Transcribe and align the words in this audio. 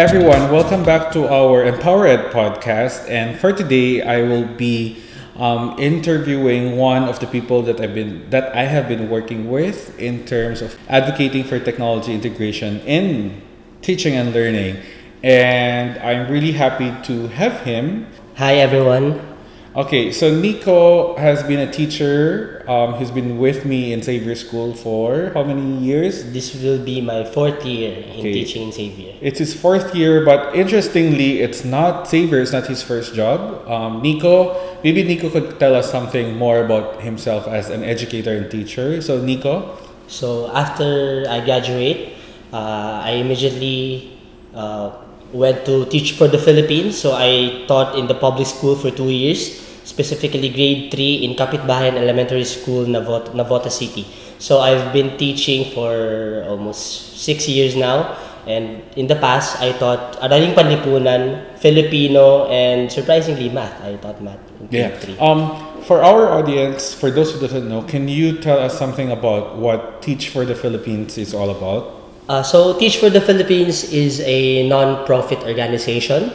Everyone, 0.00 0.50
welcome 0.50 0.82
back 0.82 1.12
to 1.12 1.28
our 1.28 1.62
Empower 1.62 2.06
Ed 2.06 2.32
podcast. 2.32 3.06
And 3.06 3.38
for 3.38 3.52
today, 3.52 4.00
I 4.00 4.22
will 4.22 4.46
be 4.46 4.96
um, 5.36 5.78
interviewing 5.78 6.78
one 6.78 7.04
of 7.04 7.20
the 7.20 7.26
people 7.26 7.60
that 7.64 7.82
I've 7.82 7.92
been 7.92 8.24
that 8.30 8.56
I 8.56 8.62
have 8.62 8.88
been 8.88 9.10
working 9.10 9.50
with 9.50 9.92
in 10.00 10.24
terms 10.24 10.62
of 10.62 10.74
advocating 10.88 11.44
for 11.44 11.60
technology 11.60 12.14
integration 12.14 12.80
in 12.88 13.42
teaching 13.82 14.14
and 14.14 14.32
learning. 14.32 14.78
And 15.22 15.98
I'm 15.98 16.32
really 16.32 16.52
happy 16.52 16.96
to 17.04 17.28
have 17.36 17.60
him. 17.60 18.06
Hi 18.36 18.54
everyone. 18.54 19.29
Okay, 19.76 20.10
so 20.10 20.34
Nico 20.34 21.14
has 21.16 21.44
been 21.44 21.60
a 21.60 21.70
teacher. 21.70 22.64
Um, 22.66 22.98
he's 22.98 23.12
been 23.12 23.38
with 23.38 23.64
me 23.64 23.92
in 23.92 24.02
Xavier 24.02 24.34
School 24.34 24.74
for 24.74 25.30
how 25.32 25.44
many 25.44 25.78
years? 25.78 26.32
This 26.32 26.54
will 26.58 26.82
be 26.82 27.00
my 27.00 27.22
fourth 27.22 27.64
year 27.64 28.02
in 28.02 28.18
Okay. 28.18 28.32
teaching 28.34 28.66
in 28.66 28.72
Xavier. 28.72 29.14
It's 29.20 29.38
his 29.38 29.54
fourth 29.54 29.94
year, 29.94 30.24
but 30.26 30.56
interestingly, 30.56 31.38
it's 31.38 31.64
not 31.64 32.08
Xavier. 32.10 32.40
It's 32.42 32.50
not 32.50 32.66
his 32.66 32.82
first 32.82 33.14
job. 33.14 33.62
Um, 33.70 34.02
Nico, 34.02 34.58
maybe 34.82 35.04
Nico 35.06 35.30
could 35.30 35.60
tell 35.62 35.76
us 35.76 35.86
something 35.88 36.34
more 36.36 36.64
about 36.64 37.02
himself 37.06 37.46
as 37.46 37.70
an 37.70 37.84
educator 37.84 38.34
and 38.34 38.50
teacher. 38.50 39.00
So, 39.00 39.22
Nico, 39.22 39.78
So 40.10 40.50
after 40.50 41.22
I 41.30 41.38
graduate, 41.46 42.18
uh, 42.52 43.06
I 43.06 43.22
immediately 43.22 44.18
uh, 44.50 44.90
went 45.32 45.64
to 45.66 45.86
teach 45.86 46.12
for 46.12 46.28
the 46.28 46.38
Philippines. 46.38 46.98
So 46.98 47.12
I 47.14 47.64
taught 47.66 47.98
in 47.98 48.06
the 48.06 48.14
public 48.14 48.46
school 48.46 48.76
for 48.76 48.90
two 48.90 49.10
years, 49.10 49.60
specifically 49.84 50.48
grade 50.50 50.90
3 50.92 51.24
in 51.24 51.34
Kapitbahayan 51.34 51.96
Elementary 51.96 52.44
School, 52.44 52.86
Navotas, 52.86 53.34
Navotas 53.34 53.72
City. 53.72 54.06
So 54.38 54.60
I've 54.60 54.92
been 54.92 55.16
teaching 55.18 55.72
for 55.74 56.44
almost 56.48 57.18
six 57.18 57.48
years 57.48 57.76
now. 57.76 58.16
And 58.46 58.82
in 58.96 59.06
the 59.06 59.16
past, 59.16 59.60
I 59.60 59.72
taught 59.76 60.16
Araling 60.24 60.54
Panlipunan, 60.54 61.58
Filipino, 61.58 62.48
and 62.48 62.90
surprisingly 62.90 63.50
math. 63.50 63.76
I 63.84 63.96
taught 63.96 64.22
math 64.22 64.40
in 64.60 64.66
grade 64.66 64.96
3. 64.98 65.18
Um, 65.18 65.82
for 65.84 66.02
our 66.02 66.28
audience, 66.28 66.94
for 66.94 67.10
those 67.10 67.32
who 67.32 67.40
doesn't 67.40 67.68
know, 67.68 67.82
can 67.82 68.08
you 68.08 68.38
tell 68.38 68.58
us 68.58 68.78
something 68.78 69.10
about 69.10 69.56
what 69.56 70.00
Teach 70.02 70.30
for 70.30 70.44
the 70.44 70.54
Philippines 70.54 71.18
is 71.18 71.34
all 71.34 71.50
about? 71.50 71.99
Uh, 72.30 72.44
so, 72.44 72.78
Teach 72.78 72.98
for 72.98 73.10
the 73.10 73.20
Philippines 73.20 73.82
is 73.90 74.20
a 74.20 74.62
non-profit 74.68 75.42
organization. 75.42 76.30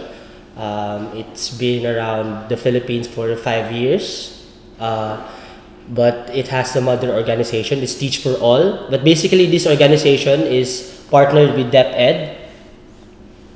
Um, 0.57 1.07
it's 1.15 1.55
been 1.55 1.87
around 1.87 2.49
the 2.49 2.57
Philippines 2.57 3.07
for 3.07 3.33
five 3.37 3.71
years, 3.71 4.43
uh, 4.77 5.23
but 5.95 6.27
it 6.35 6.49
has 6.49 6.69
some 6.69 6.89
other 6.89 7.15
organization. 7.15 7.79
It's 7.79 7.95
Teach 7.95 8.19
for 8.19 8.35
All. 8.43 8.91
But 8.91 9.05
basically, 9.05 9.45
this 9.45 9.65
organization 9.65 10.41
is 10.41 10.99
partnered 11.09 11.55
with 11.55 11.71
DepEd, 11.71 12.43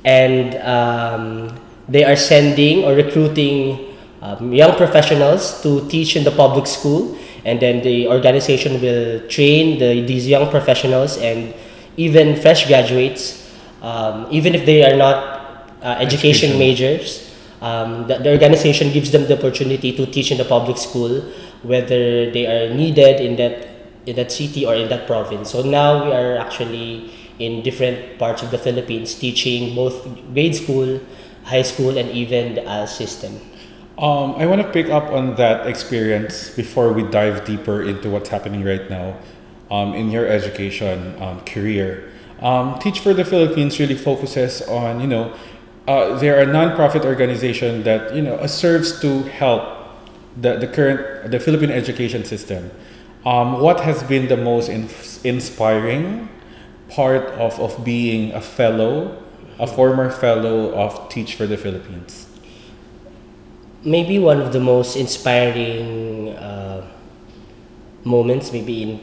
and 0.06 0.56
um, 0.64 1.60
they 1.90 2.04
are 2.08 2.16
sending 2.16 2.84
or 2.84 2.94
recruiting 2.94 3.92
um, 4.22 4.54
young 4.54 4.80
professionals 4.80 5.60
to 5.60 5.86
teach 5.90 6.16
in 6.16 6.24
the 6.24 6.32
public 6.32 6.66
school 6.66 7.18
and 7.44 7.58
then 7.60 7.82
the 7.82 8.06
organization 8.06 8.80
will 8.82 9.26
train 9.28 9.78
the, 9.78 10.04
these 10.04 10.28
young 10.28 10.50
professionals 10.50 11.16
and 11.16 11.54
even 11.96 12.36
fresh 12.36 12.66
graduates 12.66 13.50
um, 13.82 14.26
even 14.30 14.54
if 14.54 14.66
they 14.66 14.84
are 14.84 14.96
not 14.96 15.70
uh, 15.82 15.96
education. 15.98 16.50
Education. 16.50 16.58
majors 16.58 17.30
um, 17.60 18.06
the, 18.06 18.18
the 18.18 18.30
organization 18.32 18.92
gives 18.92 19.10
them 19.10 19.26
the 19.26 19.36
opportunity 19.36 19.94
to 19.94 20.06
teach 20.06 20.30
in 20.30 20.38
the 20.38 20.44
public 20.44 20.78
school 20.78 21.20
whether 21.62 22.30
they 22.30 22.46
are 22.46 22.74
needed 22.74 23.20
in 23.20 23.36
that 23.36 23.68
in 24.06 24.16
that 24.16 24.32
city 24.32 24.64
or 24.64 24.74
in 24.74 24.88
that 24.88 25.06
province. 25.06 25.50
So 25.50 25.60
now 25.62 26.04
we 26.06 26.12
are 26.12 26.38
actually 26.38 27.12
in 27.38 27.62
different 27.62 28.18
parts 28.18 28.42
of 28.42 28.50
the 28.50 28.58
philippines 28.58 29.14
teaching 29.14 29.74
both 29.74 30.04
grade 30.32 30.56
school 30.56 31.00
high 31.44 31.62
school 31.62 31.96
and 31.96 32.08
even 32.10 32.54
the 32.54 32.64
ALS 32.66 32.96
system. 32.96 33.40
Um, 33.98 34.36
I 34.36 34.46
want 34.46 34.62
to 34.62 34.68
pick 34.72 34.88
up 34.88 35.12
on 35.12 35.34
that 35.36 35.66
experience 35.66 36.48
before 36.48 36.92
we 36.92 37.02
dive 37.02 37.44
deeper 37.44 37.82
into 37.82 38.08
what's 38.08 38.28
happening 38.28 38.64
right 38.64 38.88
now 38.88 39.16
um, 39.70 39.94
in 39.94 40.10
your 40.10 40.26
education 40.26 41.20
um, 41.22 41.40
career. 41.44 42.10
Um, 42.40 42.78
Teach 42.78 43.00
for 43.00 43.14
the 43.14 43.24
Philippines 43.24 43.78
really 43.78 43.96
focuses 43.96 44.62
on, 44.62 45.00
you 45.00 45.06
know, 45.06 45.34
uh, 45.86 46.18
they're 46.18 46.40
a 46.40 46.46
nonprofit 46.46 47.04
organization 47.04 47.82
that, 47.82 48.14
you 48.14 48.22
know, 48.22 48.36
uh, 48.36 48.46
serves 48.46 49.00
to 49.00 49.22
help 49.24 49.62
the, 50.40 50.56
the 50.56 50.66
current, 50.66 51.30
the 51.30 51.40
Philippine 51.40 51.70
education 51.70 52.24
system. 52.24 52.70
Um, 53.26 53.60
what 53.60 53.80
has 53.80 54.02
been 54.04 54.28
the 54.28 54.36
most 54.36 54.68
in, 54.68 54.88
inspiring 55.24 56.28
part 56.88 57.26
of, 57.38 57.60
of 57.60 57.84
being 57.84 58.32
a 58.32 58.40
fellow, 58.40 59.22
a 59.58 59.66
former 59.66 60.10
fellow 60.10 60.72
of 60.74 61.08
Teach 61.10 61.34
for 61.34 61.46
the 61.46 61.56
Philippines? 61.56 62.26
maybe 63.84 64.18
one 64.18 64.40
of 64.40 64.52
the 64.52 64.60
most 64.60 64.96
inspiring 64.96 66.30
uh, 66.36 66.86
moments, 68.04 68.52
maybe 68.52 68.82
in 68.82 69.00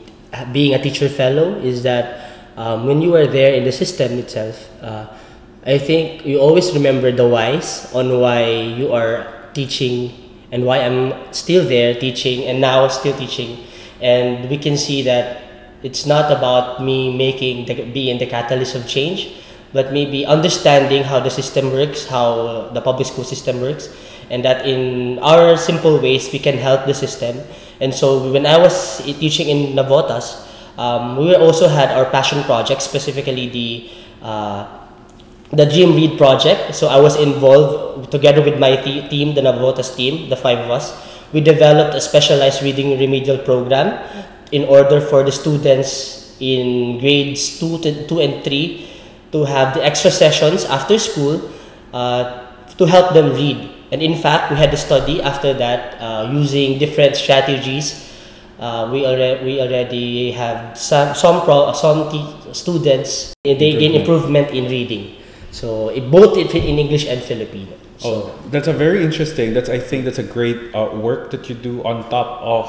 being 0.52 0.74
a 0.74 0.82
teacher 0.82 1.10
fellow, 1.10 1.56
is 1.60 1.84
that 1.84 2.30
um, 2.58 2.86
when 2.86 3.02
you 3.02 3.16
are 3.16 3.28
there 3.28 3.54
in 3.54 3.64
the 3.64 3.72
system 3.72 4.18
itself, 4.20 4.70
uh, 4.82 5.08
I 5.66 5.78
think 5.78 6.26
you 6.26 6.40
always 6.40 6.72
remember 6.74 7.12
the 7.12 7.28
whys 7.28 7.94
on 7.94 8.20
why 8.20 8.48
you 8.50 8.94
are 8.94 9.28
teaching 9.54 10.16
and 10.52 10.66
why 10.66 10.80
I'm 10.80 11.12
still 11.34 11.68
there 11.68 11.94
teaching 12.00 12.46
and 12.46 12.62
now 12.62 12.88
still 12.88 13.16
teaching. 13.18 13.68
And 14.02 14.50
we 14.50 14.58
can 14.58 14.78
see 14.78 15.02
that 15.04 15.44
it's 15.84 16.06
not 16.06 16.32
about 16.32 16.82
me 16.82 17.16
making 17.16 17.66
the, 17.66 17.84
being 17.92 18.18
the 18.18 18.26
catalyst 18.26 18.76
of 18.76 18.88
change, 18.88 19.36
but 19.74 19.92
maybe 19.92 20.26
understanding 20.26 21.04
how 21.04 21.20
the 21.20 21.30
system 21.30 21.72
works, 21.72 22.08
how 22.08 22.70
the 22.74 22.82
public 22.82 23.08
school 23.08 23.24
system 23.24 23.62
works, 23.62 23.90
and 24.30 24.44
that 24.46 24.66
in 24.66 25.20
our 25.20 25.58
simple 25.58 26.00
ways 26.00 26.32
we 26.32 26.40
can 26.40 26.58
help 26.58 26.86
the 26.86 26.94
system. 26.94 27.38
And 27.80 27.94
so 27.94 28.32
when 28.32 28.46
I 28.46 28.58
was 28.58 28.98
teaching 29.04 29.50
in 29.50 29.76
Navotas, 29.76 30.46
um, 30.78 31.18
we 31.18 31.36
also 31.36 31.68
had 31.68 31.90
our 31.92 32.06
passion 32.06 32.44
project, 32.44 32.82
specifically 32.82 33.50
the 33.50 33.90
uh, 34.22 34.68
the 35.52 35.66
Dream 35.66 35.96
Read 35.96 36.18
project. 36.18 36.76
So 36.76 36.88
I 36.88 37.00
was 37.00 37.16
involved 37.16 38.12
together 38.12 38.42
with 38.42 38.60
my 38.60 38.76
te- 38.76 39.08
team, 39.10 39.34
the 39.34 39.42
Navotas 39.42 39.96
team, 39.96 40.30
the 40.30 40.36
five 40.36 40.60
of 40.60 40.72
us. 40.72 40.94
We 41.34 41.42
developed 41.42 41.96
a 41.96 42.02
specialized 42.02 42.62
reading 42.62 43.00
remedial 43.00 43.38
program 43.38 44.00
in 44.52 44.64
order 44.66 45.02
for 45.02 45.24
the 45.24 45.32
students 45.32 46.36
in 46.40 47.00
grades 47.00 47.60
two 47.60 47.80
to 47.80 48.08
two 48.08 48.20
and 48.20 48.44
three 48.44 48.88
to 49.32 49.44
have 49.44 49.74
the 49.74 49.84
extra 49.84 50.12
sessions 50.12 50.64
after 50.66 50.98
school 51.00 51.42
uh, 51.94 52.48
to 52.78 52.86
help 52.86 53.14
them 53.14 53.34
read. 53.34 53.77
And 53.92 54.02
in 54.02 54.16
fact, 54.16 54.52
we 54.52 54.58
had 54.58 54.74
a 54.74 54.78
study 54.78 55.22
after 55.22 55.54
that 55.54 56.02
uh, 56.02 56.30
using 56.32 56.78
different 56.78 57.16
strategies. 57.16 58.04
Uh, 58.60 58.90
we 58.92 59.06
already 59.06 59.46
we 59.46 59.62
already 59.62 60.32
have 60.32 60.78
some 60.78 61.14
some 61.14 61.42
pro, 61.46 61.72
some 61.74 62.10
students 62.54 63.36
they 63.44 63.56
gain 63.56 63.94
improvement 63.94 64.50
in 64.50 64.66
reading. 64.66 65.16
So 65.52 65.90
it, 65.90 66.10
both 66.10 66.38
in, 66.38 66.48
in 66.50 66.80
English 66.80 67.06
and 67.06 67.22
Filipino. 67.22 67.78
So 67.98 68.10
Oh, 68.10 68.40
that's 68.50 68.68
a 68.68 68.74
very 68.74 69.04
interesting. 69.04 69.54
That's 69.54 69.70
I 69.70 69.80
think 69.80 70.06
that's 70.06 70.20
a 70.20 70.24
great 70.24 70.74
uh, 70.76 70.90
work 70.94 71.32
that 71.32 71.50
you 71.50 71.56
do 71.56 71.84
on 71.84 72.08
top 72.10 72.42
of 72.42 72.66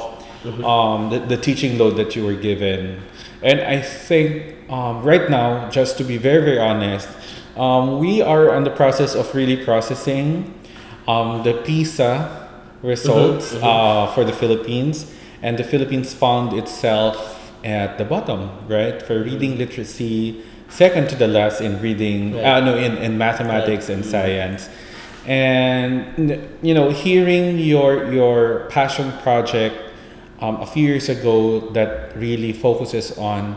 um, 0.64 1.10
the, 1.10 1.18
the 1.20 1.36
teaching 1.36 1.78
load 1.78 1.96
that 1.96 2.14
you 2.14 2.24
were 2.24 2.34
given, 2.36 3.02
and 3.42 3.60
I 3.60 3.80
think 3.80 4.56
um, 4.70 5.02
right 5.02 5.28
now, 5.28 5.68
just 5.68 5.98
to 5.98 6.04
be 6.04 6.16
very 6.16 6.44
very 6.44 6.58
honest, 6.58 7.08
um, 7.56 7.98
we 7.98 8.22
are 8.22 8.54
on 8.54 8.64
the 8.64 8.70
process 8.70 9.14
of 9.14 9.34
really 9.34 9.56
processing 9.56 10.54
um, 11.08 11.42
the 11.42 11.54
PISA 11.66 12.12
results 12.82 13.54
Uh, 13.54 14.06
for 14.14 14.22
the 14.24 14.32
Philippines, 14.32 15.06
and 15.42 15.56
the 15.58 15.64
Philippines 15.64 16.14
found 16.14 16.52
itself 16.52 17.16
at 17.64 17.98
the 17.98 18.04
bottom, 18.04 18.50
right, 18.68 19.02
for 19.02 19.16
reading 19.22 19.58
literacy, 19.58 20.42
second 20.68 21.08
to 21.08 21.16
the 21.16 21.26
last 21.26 21.60
in 21.60 21.80
reading, 21.82 22.34
Right. 22.34 22.44
uh, 22.44 22.60
no, 22.60 22.76
in, 22.76 22.96
in 22.98 23.18
mathematics 23.18 23.88
and 23.88 24.04
science. 24.04 24.68
And 25.26 26.38
you 26.62 26.72
know, 26.74 26.90
hearing 26.90 27.58
your 27.58 28.12
your 28.12 28.66
passion 28.70 29.12
project 29.22 29.76
um, 30.40 30.56
a 30.62 30.66
few 30.66 30.84
years 30.86 31.08
ago 31.08 31.60
that 31.76 31.90
really 32.16 32.52
focuses 32.52 33.16
on 33.18 33.56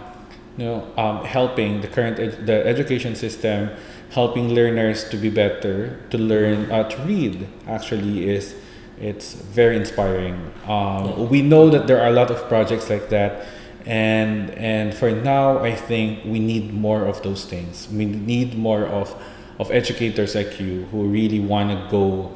you 0.57 0.65
know 0.65 0.83
um, 0.97 1.23
helping 1.23 1.81
the 1.81 1.87
current 1.87 2.19
ed- 2.19 2.45
the 2.45 2.65
education 2.67 3.15
system, 3.15 3.69
helping 4.11 4.53
learners 4.53 5.07
to 5.09 5.17
be 5.17 5.29
better, 5.29 5.99
to 6.09 6.17
learn 6.17 6.71
uh, 6.71 6.83
to 6.89 7.01
read. 7.03 7.47
Actually, 7.67 8.29
is 8.29 8.55
it's 8.99 9.33
very 9.33 9.75
inspiring. 9.77 10.51
Um, 10.67 11.29
We 11.29 11.41
know 11.41 11.69
that 11.69 11.87
there 11.87 11.99
are 12.01 12.07
a 12.07 12.13
lot 12.13 12.29
of 12.29 12.47
projects 12.47 12.89
like 12.89 13.09
that, 13.09 13.45
and 13.85 14.51
and 14.51 14.93
for 14.93 15.11
now, 15.11 15.59
I 15.59 15.75
think 15.75 16.23
we 16.25 16.39
need 16.39 16.73
more 16.73 17.05
of 17.05 17.21
those 17.23 17.45
things. 17.45 17.87
We 17.91 18.05
need 18.05 18.57
more 18.57 18.85
of 18.85 19.15
of 19.59 19.71
educators 19.71 20.35
like 20.35 20.59
you 20.59 20.85
who 20.91 21.05
really 21.05 21.39
want 21.39 21.69
to 21.69 21.77
go 21.89 22.31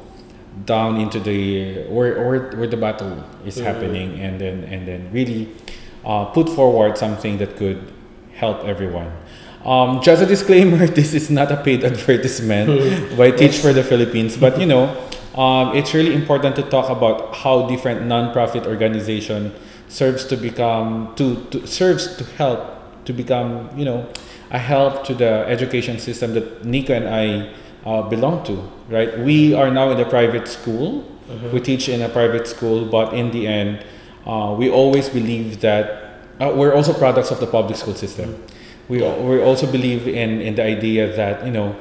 down 0.64 0.96
into 1.00 1.20
the 1.20 1.84
where 1.88 2.14
where, 2.26 2.56
where 2.56 2.66
the 2.66 2.76
battle 2.76 3.22
is 3.44 3.58
happening 3.58 4.18
and 4.20 4.40
then 4.40 4.64
and 4.64 4.88
then 4.88 5.10
really 5.12 5.48
uh, 6.04 6.24
put 6.24 6.48
forward 6.48 6.96
something 6.96 7.38
that 7.38 7.56
could 7.56 7.92
help 8.32 8.64
everyone 8.64 9.10
Um, 9.66 10.00
just 10.00 10.22
a 10.22 10.26
disclaimer: 10.26 10.86
this 11.00 11.12
is 11.12 11.28
not 11.28 11.50
a 11.50 11.56
paid 11.56 11.82
advertisement 11.82 13.16
by 13.18 13.32
Teach 13.32 13.58
for 13.58 13.72
the 13.72 13.82
Philippines, 13.82 14.36
but 14.36 14.60
you 14.60 14.66
know, 14.66 14.96
um, 15.34 15.76
it's 15.76 15.92
really 15.92 16.14
important 16.14 16.54
to 16.54 16.62
talk 16.62 16.88
about 16.88 17.34
how 17.34 17.66
different 17.66 18.02
nonprofit 18.02 18.64
organization 18.64 19.52
serves 19.88 20.24
to 20.26 20.36
become 20.36 21.12
to, 21.16 21.44
to 21.50 21.66
serves 21.66 22.16
to 22.16 22.24
help 22.38 23.04
to 23.06 23.12
become 23.12 23.68
you 23.76 23.84
know 23.84 24.06
a 24.52 24.58
help 24.58 25.04
to 25.04 25.14
the 25.14 25.44
education 25.48 25.98
system 25.98 26.34
that 26.34 26.64
Nico 26.64 26.94
and 26.94 27.08
I 27.08 27.52
uh, 27.84 28.02
belong 28.02 28.44
to. 28.44 28.70
Right, 28.88 29.18
we 29.18 29.52
are 29.52 29.68
now 29.68 29.90
in 29.90 29.98
the 29.98 30.04
private 30.06 30.46
school. 30.46 31.04
We 31.52 31.58
teach 31.58 31.88
in 31.88 32.02
a 32.02 32.08
private 32.08 32.46
school, 32.46 32.86
but 32.86 33.12
in 33.12 33.32
the 33.32 33.48
end, 33.48 33.84
uh, 34.24 34.54
we 34.56 34.70
always 34.70 35.08
believe 35.08 35.60
that 35.60 36.22
uh, 36.38 36.52
we're 36.54 36.72
also 36.72 36.92
products 36.92 37.32
of 37.32 37.40
the 37.40 37.48
public 37.48 37.76
school 37.76 37.94
system. 37.94 38.40
We, 38.88 38.98
we 39.02 39.42
also 39.42 39.70
believe 39.70 40.06
in, 40.06 40.40
in 40.40 40.54
the 40.54 40.62
idea 40.62 41.14
that 41.16 41.44
you 41.44 41.50
know 41.52 41.74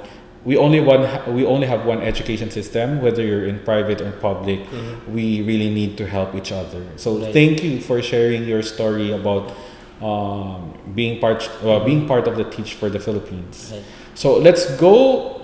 we 0.43 0.57
only 0.57 0.79
one 0.79 1.01
we 1.33 1.45
only 1.45 1.67
have 1.67 1.85
one 1.85 2.01
education 2.01 2.49
system 2.51 3.01
whether 3.01 3.23
you're 3.23 3.45
in 3.45 3.59
private 3.59 4.01
or 4.01 4.11
public. 4.11 4.59
We 5.07 5.41
really 5.41 5.69
need 5.73 5.97
to 5.97 6.05
help 6.07 6.35
each 6.35 6.51
other. 6.51 6.83
So 6.97 7.17
Right. 7.17 7.33
thank 7.33 7.63
you 7.63 7.79
for 7.81 8.01
sharing 8.01 8.45
your 8.45 8.61
story 8.63 9.11
about 9.11 9.53
um, 10.01 10.73
being 10.93 11.19
part 11.19 11.49
uh, 11.63 11.79
being 11.85 12.07
part 12.07 12.27
of 12.27 12.35
the 12.37 12.43
teach 12.43 12.73
for 12.73 12.89
the 12.89 12.99
philippines. 12.99 13.71
Right. 13.73 13.83
so 14.13 14.37
let's 14.37 14.65
go 14.77 15.41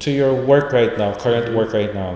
to 0.00 0.10
your 0.10 0.34
work 0.34 0.72
right 0.72 0.96
now 0.98 1.14
current 1.14 1.54
work 1.54 1.72
right 1.72 1.94
now. 1.94 2.12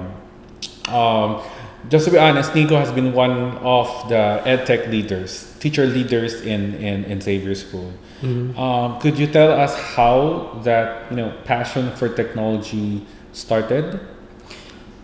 Um, 0.89 1.41
just 1.89 2.05
to 2.07 2.11
be 2.11 2.19
honest, 2.19 2.55
Nico 2.55 2.77
has 2.77 2.91
been 2.93 3.13
one 3.13 3.59
of 3.59 4.09
the 4.09 4.43
edtech 4.45 4.91
leaders, 4.91 5.55
teacher 5.61 5.87
leaders 5.87 6.43
in, 6.43 6.75
in, 6.75 7.05
in 7.05 7.21
Xavier 7.21 7.55
School. 7.55 7.93
Um, 8.23 8.99
could 8.99 9.17
you 9.17 9.29
tell 9.29 9.53
us 9.53 9.79
how 9.95 10.59
that 10.65 11.09
you 11.11 11.17
know 11.17 11.33
passion 11.45 11.95
for 11.95 12.09
technology 12.09 13.07
started? 13.33 14.01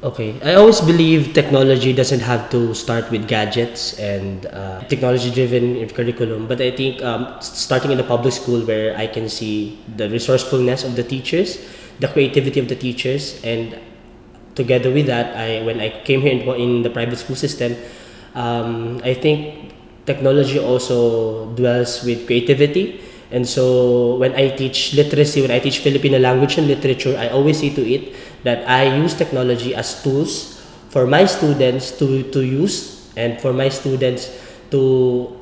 Okay, 0.03 0.35
I 0.43 0.55
always 0.55 0.81
believe 0.83 1.33
technology 1.33 1.93
doesn't 1.95 2.21
have 2.21 2.51
to 2.51 2.75
start 2.75 3.11
with 3.11 3.27
gadgets 3.27 3.99
and 3.99 4.45
uh, 4.47 4.83
technology-driven 4.89 5.89
curriculum. 5.91 6.47
But 6.47 6.61
I 6.61 6.73
think 6.73 7.03
um, 7.03 7.41
starting 7.41 7.91
in 7.91 7.97
the 7.97 8.05
public 8.05 8.35
school, 8.35 8.61
where 8.67 8.95
I 8.99 9.07
can 9.07 9.31
see 9.31 9.79
the 9.97 10.11
resourcefulness 10.11 10.85
of 10.85 10.97
the 10.97 11.05
teachers, 11.05 11.57
the 12.01 12.09
creativity 12.09 12.61
of 12.61 12.69
the 12.69 12.77
teachers, 12.77 13.41
and 13.45 13.81
together 14.55 14.91
with 14.91 15.07
that, 15.07 15.37
I 15.37 15.63
when 15.63 15.81
I 15.81 15.91
came 16.03 16.21
here 16.21 16.33
in, 16.33 16.43
in 16.59 16.83
the 16.83 16.91
private 16.91 17.19
school 17.19 17.37
system, 17.37 17.77
um, 18.35 19.01
I 19.05 19.15
think 19.15 19.73
technology 20.07 20.59
also 20.59 21.51
dwells 21.55 22.05
with 22.05 22.27
creativity. 22.27 23.01
And 23.31 23.47
so 23.49 24.15
when 24.17 24.35
I 24.35 24.55
teach 24.55 24.95
literacy, 24.95 25.43
when 25.43 25.51
I 25.51 25.59
teach 25.59 25.81
Filipino 25.81 26.19
language 26.19 26.59
and 26.59 26.69
literature, 26.69 27.17
I 27.19 27.29
always 27.29 27.59
say 27.59 27.75
to 27.75 27.83
it 27.83 28.15
that 28.45 28.69
I 28.69 28.95
use 28.95 29.15
technology 29.15 29.75
as 29.75 30.03
tools 30.03 30.63
for 30.91 31.07
my 31.07 31.27
students 31.27 31.91
to, 31.99 32.23
to 32.31 32.45
use 32.47 33.11
and 33.17 33.41
for 33.41 33.53
my 33.53 33.69
students 33.69 34.31
to 34.71 35.35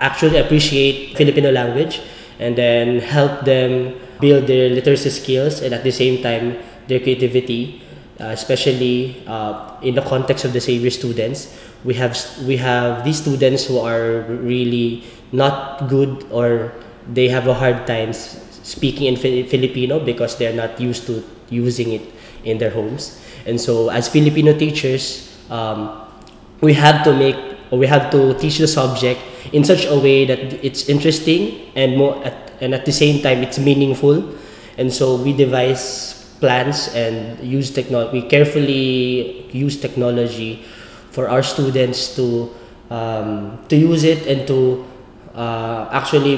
actually 0.00 0.38
appreciate 0.38 1.16
Filipino 1.16 1.50
language 1.50 2.02
and 2.38 2.56
then 2.56 3.00
help 3.00 3.44
them 3.44 3.98
build 4.20 4.46
their 4.46 4.68
literacy 4.68 5.10
skills 5.10 5.62
and 5.62 5.72
at 5.72 5.82
the 5.84 5.90
same 5.90 6.22
time 6.22 6.58
their 6.86 7.00
creativity 7.00 7.82
uh, 8.20 8.34
especially 8.34 9.22
uh, 9.26 9.76
in 9.82 9.94
the 9.94 10.02
context 10.02 10.44
of 10.44 10.52
the 10.52 10.60
Xavier 10.60 10.90
students. 10.90 11.54
We 11.84 11.94
have 11.94 12.18
we 12.46 12.56
have 12.56 13.04
these 13.04 13.22
students 13.22 13.64
who 13.66 13.78
are 13.78 14.22
really 14.42 15.04
not 15.30 15.88
good 15.88 16.26
or 16.30 16.72
they 17.06 17.28
have 17.28 17.46
a 17.46 17.54
hard 17.54 17.86
time 17.86 18.12
speaking 18.12 19.06
in 19.06 19.16
Fi- 19.16 19.46
Filipino 19.46 20.00
because 20.00 20.36
they're 20.36 20.56
not 20.56 20.80
used 20.80 21.06
to 21.06 21.22
using 21.48 21.92
it 21.92 22.02
in 22.44 22.58
their 22.58 22.70
homes. 22.70 23.20
And 23.46 23.60
so, 23.60 23.88
as 23.88 24.08
Filipino 24.08 24.56
teachers, 24.58 25.30
um, 25.50 26.04
we 26.60 26.74
have 26.74 27.04
to 27.04 27.14
make 27.14 27.36
we 27.70 27.86
have 27.86 28.10
to 28.10 28.34
teach 28.38 28.58
the 28.58 28.68
subject 28.68 29.20
in 29.52 29.64
such 29.64 29.86
a 29.86 29.96
way 29.98 30.24
that 30.24 30.40
it's 30.64 30.88
interesting 30.88 31.70
and 31.76 31.96
more 31.96 32.18
at, 32.24 32.52
and 32.60 32.74
at 32.74 32.84
the 32.84 32.92
same 32.92 33.22
time 33.22 33.42
it's 33.42 33.58
meaningful 33.58 34.34
and 34.76 34.92
so 34.92 35.16
we 35.16 35.32
devise 35.32 36.17
plans 36.40 36.88
and 36.94 37.38
use 37.42 37.70
technology 37.70 38.20
we 38.20 38.22
carefully 38.28 39.46
use 39.52 39.80
technology 39.80 40.62
for 41.10 41.28
our 41.28 41.42
students 41.42 42.14
to 42.16 42.50
um, 42.90 43.58
to 43.68 43.76
use 43.76 44.04
it 44.04 44.26
and 44.26 44.46
to 44.46 44.84
uh, 45.34 45.88
actually 45.92 46.36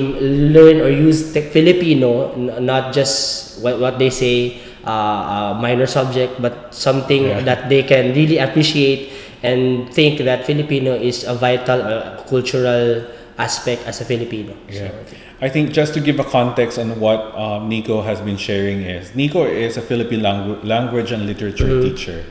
learn 0.50 0.80
or 0.80 0.88
use 0.90 1.32
tech 1.32 1.44
Filipino, 1.52 2.32
n- 2.34 2.66
not 2.66 2.92
just 2.92 3.62
what, 3.62 3.78
what 3.80 3.98
they 3.98 4.10
say, 4.10 4.58
uh, 4.84 5.54
a 5.54 5.58
minor 5.60 5.86
subject, 5.86 6.40
but 6.42 6.74
something 6.74 7.24
Yeah. 7.24 7.40
that 7.42 7.68
they 7.68 7.82
can 7.82 8.12
really 8.14 8.38
appreciate 8.38 9.12
and 9.42 9.88
think 9.94 10.20
that 10.26 10.44
Filipino 10.44 10.92
is 10.94 11.24
a 11.24 11.34
vital 11.34 11.80
uh, 11.80 12.20
cultural 12.28 13.04
aspect 13.40 13.86
as 13.86 14.00
a 14.00 14.04
Filipino. 14.04 14.54
Yeah. 14.68 14.92
I 15.40 15.48
think 15.48 15.72
just 15.72 15.94
to 15.94 16.00
give 16.00 16.20
a 16.20 16.24
context 16.24 16.78
on 16.78 17.00
what 17.00 17.20
um, 17.34 17.68
Nico 17.68 18.02
has 18.02 18.20
been 18.20 18.36
sharing 18.36 18.82
is 18.82 19.14
Nico 19.14 19.44
is 19.44 19.76
a 19.76 19.82
Philippine 19.82 20.20
langu- 20.20 20.62
language 20.64 21.12
and 21.12 21.26
literature 21.26 21.80
teacher, 21.80 22.24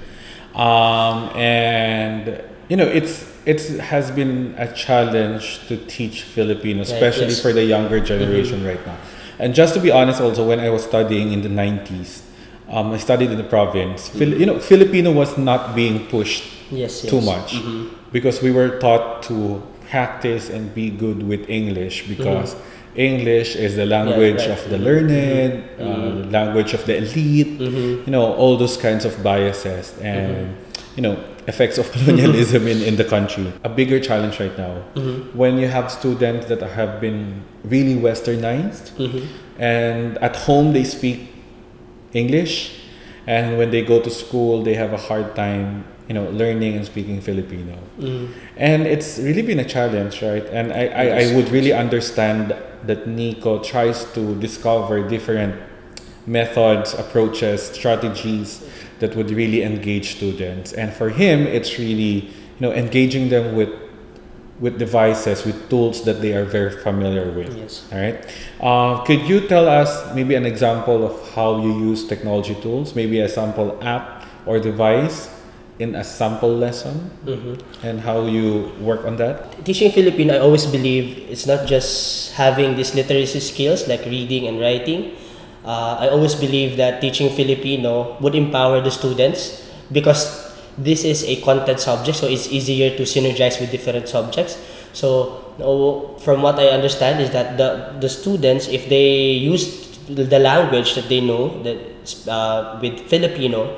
um, 0.54 1.30
and 1.36 2.44
you 2.70 2.78
know 2.78 2.86
it's 2.86 3.26
it's 3.46 3.78
has 3.80 4.12
been 4.12 4.54
a 4.58 4.72
challenge 4.74 5.68
to 5.68 5.78
teach 5.86 6.22
Filipino, 6.22 6.82
especially 6.82 7.34
yes. 7.34 7.42
for 7.42 7.52
the 7.52 7.64
younger 7.64 8.00
generation 8.00 8.64
right 8.64 8.86
now. 8.86 8.98
And 9.40 9.56
just 9.56 9.74
to 9.74 9.80
be 9.80 9.90
honest, 9.90 10.22
also 10.22 10.48
when 10.48 10.60
I 10.60 10.70
was 10.70 10.84
studying 10.84 11.34
in 11.34 11.42
the 11.42 11.50
nineties, 11.50 12.22
um, 12.70 12.92
I 12.92 12.98
studied 12.98 13.32
in 13.32 13.38
the 13.38 13.50
province. 13.58 14.10
Fil- 14.10 14.40
you 14.40 14.46
know, 14.46 14.60
Filipino 14.60 15.12
was 15.12 15.38
not 15.38 15.76
being 15.76 16.06
pushed 16.08 16.44
Yes, 16.70 17.04
yes. 17.04 17.10
too 17.10 17.22
much 17.22 17.58
because 18.12 18.42
we 18.44 18.52
were 18.52 18.78
taught 18.78 19.24
to 19.24 19.64
practice 19.90 20.50
and 20.50 20.74
be 20.74 20.90
good 20.90 21.24
with 21.24 21.50
English 21.50 22.04
mm-hmm. 22.04 22.16
because 22.16 22.56
English 22.96 23.56
is 23.56 23.76
the 23.76 23.86
language 23.86 24.40
right. 24.40 24.50
of 24.50 24.70
the 24.70 24.78
learned, 24.78 25.12
uh, 25.12 25.84
mm-hmm. 25.84 26.22
the 26.22 26.28
language 26.32 26.74
of 26.74 26.86
the 26.86 26.98
elite, 26.98 27.60
mm-hmm. 27.60 28.06
you 28.06 28.12
know, 28.12 28.34
all 28.34 28.58
those 28.58 28.78
kinds 28.78 29.06
of 29.06 29.22
biases 29.24 29.98
and, 30.00 30.56
you 30.96 31.02
know, 31.02 31.24
effects 31.48 31.78
of 31.78 31.92
colonialism 31.92 32.68
in, 32.68 32.81
in 32.81 32.96
the 32.96 33.06
country. 33.06 33.52
A 33.64 33.69
bigger 33.69 34.00
challenge 34.00 34.40
right 34.40 34.56
now 34.58 34.81
when 35.34 35.58
you 35.58 35.68
have 35.68 35.92
students 35.92 36.48
that 36.48 36.62
have 36.62 37.00
been 37.00 37.44
really 37.64 37.96
westernized 37.96 38.92
and 39.58 40.18
at 40.19 40.36
home 40.36 40.74
they 40.74 40.84
speak 40.84 41.30
English, 42.14 42.80
and 43.28 43.58
when 43.58 43.69
they 43.69 43.84
go 43.84 44.02
to 44.02 44.10
school, 44.10 44.64
they 44.64 44.74
have 44.74 44.94
a 44.94 44.98
hard 44.98 45.36
time, 45.36 45.86
you 46.09 46.16
know, 46.16 46.28
learning 46.31 46.75
and 46.75 46.85
speaking 46.85 47.21
Filipino. 47.21 47.78
And 48.57 48.87
it's 48.87 49.19
really 49.19 49.44
been 49.44 49.59
a 49.59 49.63
challenge, 49.63 50.23
right? 50.23 50.45
And 50.47 50.73
I, 50.73 50.87
I, 50.87 51.06
I 51.21 51.35
would 51.35 51.49
really 51.49 51.71
understand 51.71 52.56
that 52.87 53.07
Nico 53.07 53.63
tries 53.63 54.11
to 54.13 54.35
discover 54.39 55.07
different 55.07 55.56
methods, 56.25 56.95
approaches, 56.95 57.61
strategies 57.61 58.68
that 58.99 59.16
would 59.16 59.30
really 59.30 59.61
engage 59.61 60.16
students. 60.16 60.73
And 60.73 60.92
for 60.92 61.09
him, 61.09 61.45
it's 61.45 61.78
really, 61.78 62.25
you 62.25 62.59
know, 62.59 62.73
engaging 62.73 63.30
them 63.30 63.56
with 63.56 63.69
with 64.59 64.78
devices, 64.78 65.45
with 65.45 65.69
tools 65.69 66.04
that 66.04 66.21
they 66.21 66.33
are 66.33 66.44
very 66.44 66.69
familiar 66.69 67.31
with. 67.31 67.56
Yes. 67.56 67.87
All 67.94 67.97
right. 67.97 68.19
Uh, 68.59 69.01
could 69.06 69.21
you 69.21 69.47
tell 69.47 69.69
us 69.69 70.13
maybe 70.13 70.35
an 70.35 70.45
example 70.45 71.06
of 71.06 71.33
how 71.33 71.61
you 71.61 71.80
use 71.80 72.06
technology 72.06 72.56
tools, 72.56 72.94
maybe 72.94 73.21
a 73.21 73.30
sample 73.30 73.81
app 73.81 74.25
or 74.45 74.59
device 74.59 75.30
in 75.80 75.95
a 75.95 76.04
sample 76.04 76.52
lesson, 76.52 77.09
and 77.83 78.00
how 78.04 78.28
you 78.28 78.71
work 78.83 79.06
on 79.06 79.16
that? 79.16 79.64
Teaching 79.64 79.92
Filipino, 79.92 80.36
I 80.36 80.40
always 80.40 80.66
believe 80.68 81.26
it's 81.31 81.48
not 81.48 81.66
just 81.66 82.33
having 82.36 82.76
these 82.76 82.94
literacy 82.94 83.40
skills 83.40 83.88
like 83.88 84.04
reading 84.06 84.48
and 84.48 84.59
writing. 84.59 85.16
Uh, 85.64 85.95
I 86.04 86.09
always 86.09 86.36
believe 86.36 86.76
that 86.78 87.00
teaching 87.00 87.30
Filipino 87.31 88.18
would 88.19 88.36
empower 88.36 88.81
the 88.81 88.92
students 88.92 89.64
because 89.92 90.52
this 90.78 91.04
is 91.04 91.24
a 91.24 91.40
content 91.42 91.80
subject, 91.80 92.18
so 92.18 92.28
it's 92.28 92.52
easier 92.52 92.95
to 92.95 93.04
synergize 93.04 93.59
with 93.59 93.71
different 93.71 94.07
subjects. 94.07 94.59
So, 94.92 95.56
from 96.19 96.42
what 96.42 96.59
I 96.59 96.76
understand, 96.76 97.21
is 97.21 97.31
that 97.31 97.57
the 97.57 97.95
the 98.00 98.09
students, 98.09 98.68
if 98.68 98.90
they 98.90 99.31
use 99.31 99.88
the 100.09 100.40
language 100.40 100.95
that 100.95 101.07
they 101.07 101.21
know, 101.21 101.62
that 101.64 101.78
uh, 102.28 102.80
with 102.81 103.00
Filipino, 103.07 103.78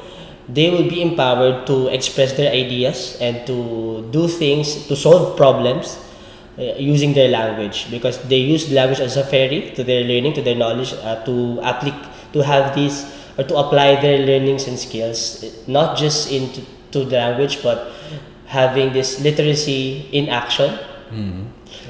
they 0.53 0.69
will 0.69 0.87
be 0.89 1.01
empowered 1.01 1.65
to 1.67 1.87
express 1.87 2.33
their 2.33 2.51
ideas 2.51 3.17
and 3.21 3.45
to 3.47 4.07
do 4.11 4.27
things 4.27 4.87
to 4.87 4.95
solve 4.95 5.37
problems 5.37 5.97
uh, 6.57 6.63
using 6.77 7.13
their 7.13 7.29
language 7.29 7.89
because 7.91 8.21
they 8.27 8.37
use 8.37 8.71
language 8.71 8.99
as 8.99 9.17
a 9.17 9.23
ferry 9.23 9.71
to 9.75 9.83
their 9.83 10.03
learning 10.03 10.33
to 10.33 10.41
their 10.41 10.55
knowledge 10.55 10.93
uh, 10.93 11.23
to 11.23 11.59
applic 11.63 11.95
to 12.33 12.39
have 12.43 12.75
these 12.75 13.05
or 13.37 13.43
to 13.43 13.55
apply 13.55 13.99
their 14.01 14.19
learnings 14.25 14.67
and 14.67 14.77
skills 14.77 15.43
uh, 15.43 15.49
not 15.67 15.97
just 15.97 16.31
into 16.31 16.61
to 16.91 17.05
the 17.05 17.15
language 17.15 17.63
but 17.63 17.91
having 18.45 18.91
this 18.91 19.21
literacy 19.21 20.09
in 20.11 20.27
action 20.27 20.77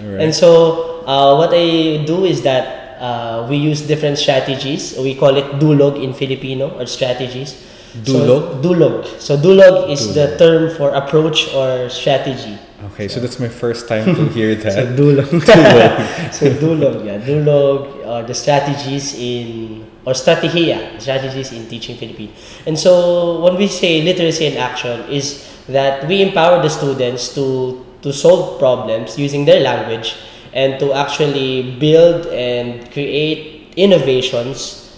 All 0.01 0.21
and 0.21 0.33
so, 0.33 1.03
uh, 1.05 1.35
what 1.37 1.51
I 1.53 2.03
do 2.05 2.25
is 2.25 2.41
that 2.43 2.97
uh, 3.01 3.45
we 3.49 3.57
use 3.57 3.81
different 3.81 4.17
strategies. 4.17 4.97
We 4.97 5.15
call 5.15 5.35
it 5.37 5.45
dulog 5.59 6.01
in 6.01 6.13
Filipino 6.13 6.69
or 6.79 6.85
strategies. 6.85 7.53
Dulog? 7.91 8.55
So, 8.55 8.61
dulog. 8.63 9.19
So 9.19 9.37
dulog 9.37 9.91
is 9.91 10.15
the 10.15 10.37
term 10.37 10.71
for 10.75 10.95
approach 10.95 11.53
or 11.53 11.89
strategy. 11.89 12.57
Okay, 12.93 13.07
so 13.07 13.19
that's 13.19 13.39
my 13.39 13.49
first 13.49 13.87
time 13.87 14.15
to 14.15 14.25
hear 14.35 14.55
that. 14.55 14.73
So 14.73 14.85
that. 14.85 14.95
dulog. 14.95 15.27
so 16.33 16.45
dulog, 16.55 17.05
yeah, 17.05 17.19
dulog 17.19 18.07
are 18.07 18.23
the 18.23 18.33
strategies 18.33 19.13
in 19.19 19.85
or 20.05 20.13
strategia, 20.13 20.99
strategies 20.99 21.51
in 21.51 21.67
teaching 21.67 21.97
Filipino. 21.97 22.31
And 22.65 22.79
so 22.79 23.41
when 23.41 23.55
we 23.57 23.67
say 23.67 24.01
literacy 24.01 24.47
in 24.47 24.57
action 24.57 25.01
is 25.11 25.45
that 25.67 26.07
we 26.07 26.21
empower 26.21 26.61
the 26.61 26.69
students 26.69 27.35
to 27.35 27.85
to 28.01 28.11
solve 28.11 28.57
problems 28.57 29.19
using 29.19 29.45
their 29.45 29.59
language 29.59 30.15
and 30.53 30.79
to 30.79 30.93
actually 30.93 31.77
build 31.77 32.25
and 32.27 32.89
create 32.91 33.73
innovations 33.75 34.95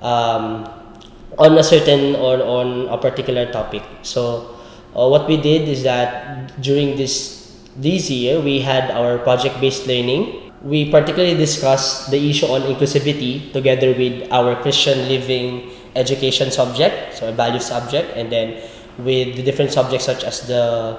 um, 0.00 0.77
on 1.38 1.56
a 1.56 1.62
certain 1.62 2.16
or 2.16 2.42
on 2.42 2.88
a 2.88 2.98
particular 2.98 3.50
topic. 3.50 3.82
So 4.02 4.58
uh, 4.94 5.06
what 5.08 5.28
we 5.28 5.36
did 5.36 5.68
is 5.68 5.82
that 5.84 6.60
during 6.60 6.96
this 6.96 7.38
this 7.78 8.10
year 8.10 8.40
we 8.40 8.60
had 8.60 8.90
our 8.90 9.18
project 9.18 9.60
based 9.60 9.86
learning. 9.86 10.50
We 10.62 10.90
particularly 10.90 11.38
discussed 11.38 12.10
the 12.10 12.18
issue 12.18 12.46
on 12.46 12.62
inclusivity 12.62 13.52
together 13.52 13.94
with 13.94 14.26
our 14.32 14.58
Christian 14.58 15.06
living 15.06 15.70
education 15.94 16.50
subject, 16.50 17.14
so 17.14 17.28
a 17.28 17.32
value 17.32 17.62
subject, 17.62 18.10
and 18.18 18.26
then 18.26 18.58
with 18.98 19.38
the 19.38 19.42
different 19.46 19.70
subjects 19.70 20.06
such 20.06 20.24
as 20.24 20.42
the 20.50 20.98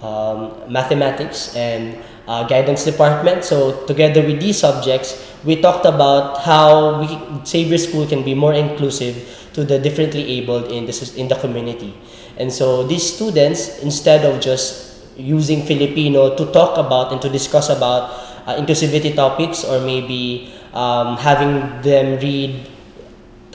um, 0.00 0.64
mathematics 0.72 1.54
and 1.54 2.00
uh, 2.26 2.46
guidance 2.46 2.84
department. 2.84 3.44
So 3.44 3.84
together 3.86 4.22
with 4.22 4.40
these 4.40 4.58
subjects, 4.58 5.18
we 5.44 5.60
talked 5.60 5.86
about 5.86 6.40
how 6.42 7.00
we 7.00 7.08
Xavier 7.44 7.78
School 7.78 8.06
can 8.06 8.22
be 8.22 8.34
more 8.34 8.54
inclusive 8.54 9.48
to 9.54 9.64
the 9.64 9.78
differently 9.78 10.40
abled 10.40 10.70
in 10.70 10.86
the 10.86 10.92
soc- 10.92 11.16
in 11.18 11.28
the 11.28 11.36
community. 11.36 11.94
And 12.38 12.52
so 12.52 12.86
these 12.86 13.02
students, 13.02 13.82
instead 13.82 14.24
of 14.24 14.40
just 14.40 14.90
using 15.16 15.62
Filipino 15.62 16.34
to 16.36 16.46
talk 16.52 16.78
about 16.78 17.12
and 17.12 17.20
to 17.20 17.28
discuss 17.28 17.68
about 17.68 18.10
uh, 18.46 18.56
inclusivity 18.56 19.14
topics 19.14 19.64
or 19.64 19.80
maybe 19.80 20.52
um, 20.72 21.16
having 21.18 21.60
them 21.82 22.18
read 22.20 22.66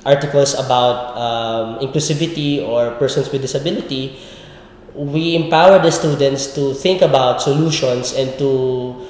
articles 0.05 0.53
about 0.53 1.17
um, 1.17 1.79
inclusivity 1.79 2.63
or 2.63 2.91
persons 2.95 3.31
with 3.31 3.41
disability, 3.41 4.15
we 4.97 5.35
empower 5.35 5.77
the 5.79 5.91
students 5.91 6.53
to 6.57 6.73
think 6.73 7.01
about 7.01 7.41
solutions 7.41 8.13
and 8.13 8.33
to 8.41 9.05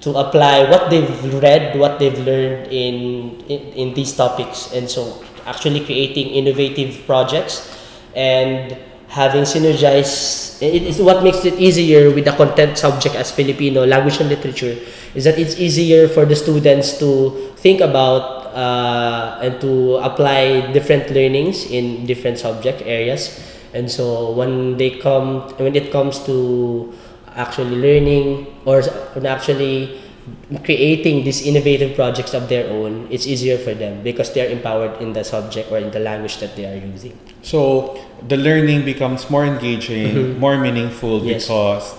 to 0.00 0.12
apply 0.14 0.68
what 0.68 0.90
they've 0.90 1.10
read, 1.42 1.78
what 1.78 1.98
they've 1.98 2.18
learned 2.22 2.70
in, 2.70 3.40
in 3.50 3.60
in 3.74 3.94
these 3.94 4.14
topics, 4.14 4.70
and 4.72 4.88
so 4.88 5.24
actually 5.44 5.84
creating 5.84 6.28
innovative 6.30 7.04
projects 7.04 7.66
and 8.14 8.78
having 9.08 9.42
synergized 9.42 10.58
it 10.62 10.82
is 10.82 10.98
what 10.98 11.22
makes 11.22 11.44
it 11.44 11.54
easier 11.60 12.10
with 12.10 12.24
the 12.24 12.32
content 12.32 12.78
subject 12.78 13.14
as 13.14 13.30
Filipino 13.30 13.84
language 13.84 14.18
and 14.18 14.28
literature 14.28 14.74
is 15.14 15.24
that 15.24 15.38
it's 15.38 15.58
easier 15.58 16.08
for 16.08 16.24
the 16.24 16.34
students 16.34 16.98
to 16.98 17.52
think 17.58 17.80
about 17.80 18.48
uh, 18.56 19.38
and 19.42 19.60
to 19.60 19.96
apply 20.02 20.72
different 20.72 21.10
learnings 21.10 21.66
in 21.70 22.06
different 22.06 22.38
subject 22.38 22.82
areas 22.82 23.53
and 23.74 23.90
so 23.90 24.30
when 24.32 24.76
they 24.76 24.90
come 24.90 25.42
when 25.58 25.74
it 25.74 25.90
comes 25.90 26.18
to 26.24 26.92
actually 27.34 27.76
learning 27.76 28.46
or 28.64 28.82
actually 29.26 30.00
creating 30.64 31.24
these 31.24 31.44
innovative 31.44 31.94
projects 31.94 32.32
of 32.32 32.48
their 32.48 32.70
own 32.70 33.06
it's 33.10 33.26
easier 33.26 33.58
for 33.58 33.74
them 33.74 34.02
because 34.02 34.32
they're 34.32 34.48
empowered 34.48 34.96
in 35.02 35.12
the 35.12 35.22
subject 35.22 35.70
or 35.70 35.78
in 35.78 35.90
the 35.90 36.00
language 36.00 36.38
that 36.38 36.56
they 36.56 36.64
are 36.64 36.78
using 36.78 37.12
So 37.44 38.00
the 38.26 38.36
learning 38.36 38.84
becomes 38.84 39.28
more 39.28 39.44
engaging, 39.44 40.40
more 40.40 40.56
meaningful 40.56 41.20
Mm-hmm. 41.20 41.28
Yes. 41.28 41.44
because 41.44 41.94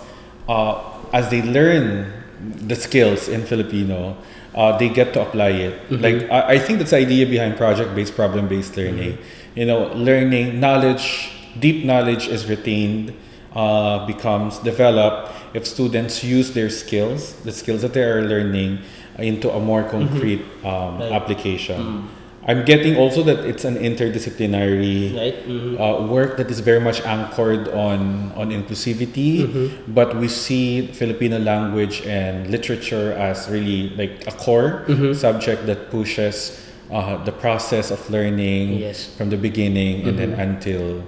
uh, 0.50 0.82
as 1.14 1.30
they 1.30 1.42
learn 1.42 2.12
the 2.42 2.76
skills 2.76 3.30
in 3.30 3.46
Filipino, 3.46 4.18
uh, 4.56 4.78
they 4.78 4.90
get 4.90 5.14
to 5.14 5.22
apply 5.22 5.50
it. 5.50 5.74
Mm-hmm. 5.90 6.02
Like 6.04 6.32
I, 6.32 6.56
I 6.56 6.60
think 6.60 6.80
that's 6.80 6.92
the 6.92 6.98
idea 6.98 7.26
behind 7.26 7.58
project-based, 7.58 8.16
problem-based 8.16 8.76
learning. 8.76 9.14
Mm-hmm. 9.14 9.60
You 9.60 9.66
know, 9.66 9.94
learning 9.94 10.60
knowledge, 10.60 11.32
deep 11.60 11.86
knowledge 11.86 12.28
is 12.28 12.46
retained, 12.48 13.14
uh, 13.56 14.06
becomes 14.06 14.60
developed 14.60 15.32
if 15.56 15.66
students 15.66 16.24
use 16.24 16.52
their 16.52 16.70
skills, 16.70 17.34
the 17.44 17.52
skills 17.52 17.82
that 17.82 17.94
they 17.94 18.04
are 18.04 18.22
learning, 18.22 18.80
into 19.18 19.50
a 19.52 19.60
more 19.60 19.84
concrete 19.84 20.42
um, 20.64 21.00
Mm-hmm. 21.00 21.00
Right. 21.02 21.12
application. 21.14 22.10
I'm 22.48 22.64
getting 22.66 22.96
also 22.96 23.24
that 23.24 23.40
it's 23.46 23.66
an 23.66 23.74
interdisciplinary 23.78 25.16
right 25.18 25.34
Mhm. 25.48 25.80
uh, 25.80 26.06
work 26.06 26.38
that 26.38 26.52
is 26.52 26.60
very 26.60 26.80
much 26.80 27.02
anchored 27.02 27.70
on 27.74 28.32
on 28.36 28.52
inclusivity, 28.52 29.48
Mm-hmm. 29.48 29.94
but 29.96 30.16
we 30.20 30.28
see 30.28 30.88
Filipino 30.94 31.40
language 31.40 32.04
and 32.06 32.50
literature 32.52 33.14
as 33.18 33.50
really 33.50 33.90
like 33.98 34.28
a 34.28 34.32
core 34.36 34.84
Mm-hmm. 34.88 35.14
subject 35.14 35.66
that 35.66 35.90
pushes 35.90 36.62
uh, 36.92 37.18
the 37.26 37.32
process 37.32 37.90
of 37.90 37.98
learning 38.12 38.78
Yes. 38.78 39.08
Mm-hmm. 39.08 39.18
from 39.18 39.28
the 39.34 39.38
beginning 39.38 40.06
and 40.08 40.20
then 40.20 40.34
until 40.38 41.02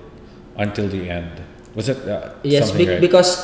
until 0.58 0.88
the 0.88 1.10
end. 1.10 1.32
Was 1.76 1.90
it 1.90 1.98
uh, 2.10 2.34
Yes, 2.44 2.72
be- 2.72 2.88
right? 2.90 3.02
because 3.02 3.38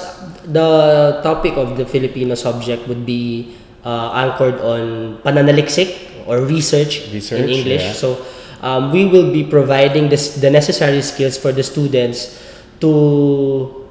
the 0.50 1.22
topic 1.22 1.54
of 1.58 1.78
the 1.78 1.86
Filipino 1.86 2.34
subject 2.36 2.88
would 2.88 3.06
be 3.06 3.54
uh, 3.86 4.10
anchored 4.14 4.58
on 4.62 5.18
pananaliksik 5.22 6.26
or 6.26 6.42
research, 6.42 7.10
Research, 7.14 7.42
in 7.46 7.50
English. 7.50 7.84
yeah. 7.84 7.94
So 7.94 8.18
um, 8.62 8.92
we 8.92 9.06
will 9.06 9.32
be 9.32 9.44
providing 9.44 10.10
this, 10.10 10.36
the 10.42 10.50
necessary 10.50 11.02
skills 11.02 11.38
for 11.38 11.52
the 11.52 11.62
students 11.64 12.42
to 12.82 13.86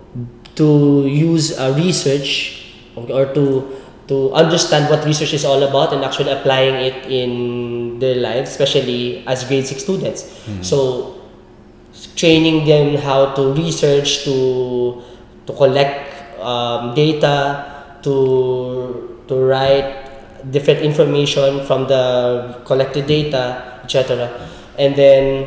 to 0.57 1.07
use 1.07 1.57
uh, 1.59 1.73
research 1.79 2.67
or 2.97 3.25
to 3.33 3.73
to 4.09 4.33
understand 4.35 4.91
what 4.91 5.05
research 5.07 5.33
is 5.33 5.45
all 5.47 5.63
about 5.63 5.93
and 5.95 6.05
actually 6.05 6.33
applying 6.33 6.75
it 6.83 7.07
in 7.07 7.99
their 8.03 8.17
lives, 8.17 8.51
especially 8.51 9.23
as 9.27 9.45
grade 9.47 9.65
six 9.65 9.85
students. 9.87 10.27
So 10.61 11.15
training 12.17 12.65
them 12.67 12.97
how 12.97 13.35
to 13.35 13.53
research, 13.55 14.25
to 14.25 15.03
to 15.47 15.53
collect 15.53 16.39
um, 16.41 16.95
data, 16.95 17.99
to 18.03 19.25
to 19.29 19.35
write 19.35 20.03
different 20.51 20.81
information 20.83 21.65
from 21.67 21.87
the 21.87 22.61
collected 22.65 23.07
data, 23.07 23.81
etc. 23.85 24.29
And 24.79 24.97
then 24.97 25.47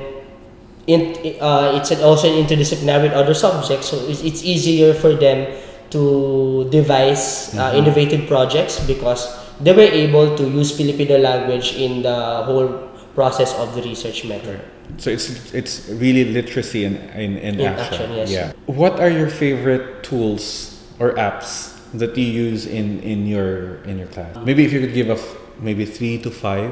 in, 0.87 1.17
uh, 1.41 1.73
it's 1.75 1.91
also 2.01 2.29
an 2.29 2.45
interdisciplinary 2.45 3.09
with 3.09 3.13
other 3.13 3.33
subjects, 3.33 3.89
so 3.89 3.97
it's, 4.07 4.23
it's 4.23 4.43
easier 4.43 4.93
for 4.93 5.13
them 5.13 5.47
to 5.89 6.67
devise 6.69 7.55
uh, 7.55 7.73
innovative 7.75 8.27
projects 8.27 8.79
because 8.85 9.31
they 9.61 9.71
were 9.71 9.87
able 9.87 10.35
to 10.35 10.43
use 10.43 10.75
Filipino 10.75 11.17
language 11.17 11.73
in 11.75 12.01
the 12.01 12.43
whole 12.43 12.89
process 13.15 13.55
of 13.55 13.73
the 13.75 13.81
research 13.81 14.25
method. 14.25 14.59
So 14.97 15.09
it's 15.09 15.53
it's 15.53 15.89
really 15.89 16.25
literacy 16.31 16.85
in 16.85 16.95
in, 17.15 17.37
in, 17.37 17.59
In 17.59 17.65
action. 17.65 18.01
action, 18.01 18.11
yes. 18.13 18.29
Yeah. 18.31 18.51
What 18.67 18.99
are 18.99 19.09
your 19.09 19.29
favorite 19.29 20.03
tools 20.03 20.77
or 20.99 21.15
apps 21.15 21.73
that 21.95 22.15
you 22.17 22.27
use 22.27 22.67
in 22.67 22.99
in 23.01 23.25
your 23.25 23.81
in 23.89 23.97
your 23.97 24.07
class? 24.11 24.35
Maybe 24.45 24.63
if 24.65 24.71
you 24.73 24.79
could 24.83 24.93
give 24.93 25.09
a 25.09 25.17
f- 25.17 25.35
maybe 25.59 25.85
three 25.85 26.19
to 26.21 26.29
five. 26.29 26.71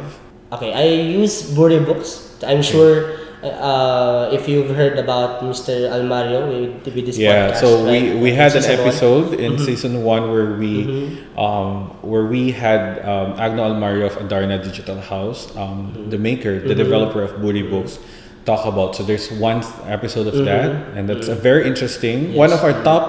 Okay, 0.52 0.70
I 0.76 0.86
use 1.18 1.42
Buri 1.58 1.82
books. 1.82 2.38
I'm 2.46 2.62
sure 2.62 3.18
uh, 3.44 4.30
if 4.32 4.48
you've 4.48 4.72
heard 4.76 4.98
about 4.98 5.42
Mr. 5.44 5.90
Almario 5.92 6.48
with 6.86 7.06
this 7.06 7.18
Yeah. 7.18 7.52
podcast. 7.52 7.60
So 7.62 7.84
right? 7.86 8.16
we 8.16 8.20
we 8.20 8.32
had 8.32 8.56
an 8.56 8.62
Season 8.64 8.78
one. 8.80 8.80
Mm-hmm. 8.80 8.88
episode 8.88 9.40
in 9.40 9.52
season 9.60 9.94
one 10.04 10.32
where 10.32 10.56
we 10.56 11.20
um 11.38 11.92
where 12.02 12.26
we 12.26 12.52
had 12.52 13.00
um, 13.04 13.36
Agno 13.36 13.64
Almario 13.74 14.06
of 14.08 14.16
Adarna 14.24 14.62
Digital 14.64 15.00
House, 15.00 15.52
um, 15.56 15.92
Mm-hmm. 15.94 16.10
the 16.10 16.18
maker, 16.18 16.60
the 16.60 16.76
developer 16.76 17.22
of 17.22 17.42
Booty 17.42 17.62
Books. 17.64 18.00
Talk 18.46 18.66
about 18.68 18.96
so 18.96 19.04
there's 19.04 19.32
one 19.32 19.64
episode 19.88 20.28
of 20.28 20.36
that 20.44 20.70
and 20.96 21.08
that's 21.08 21.28
a 21.32 21.36
very 21.36 21.64
interesting 21.68 22.34
one 22.36 22.50
Mm-hmm. 22.52 22.60
Of 22.60 22.76
our 22.76 22.76
top 22.84 23.06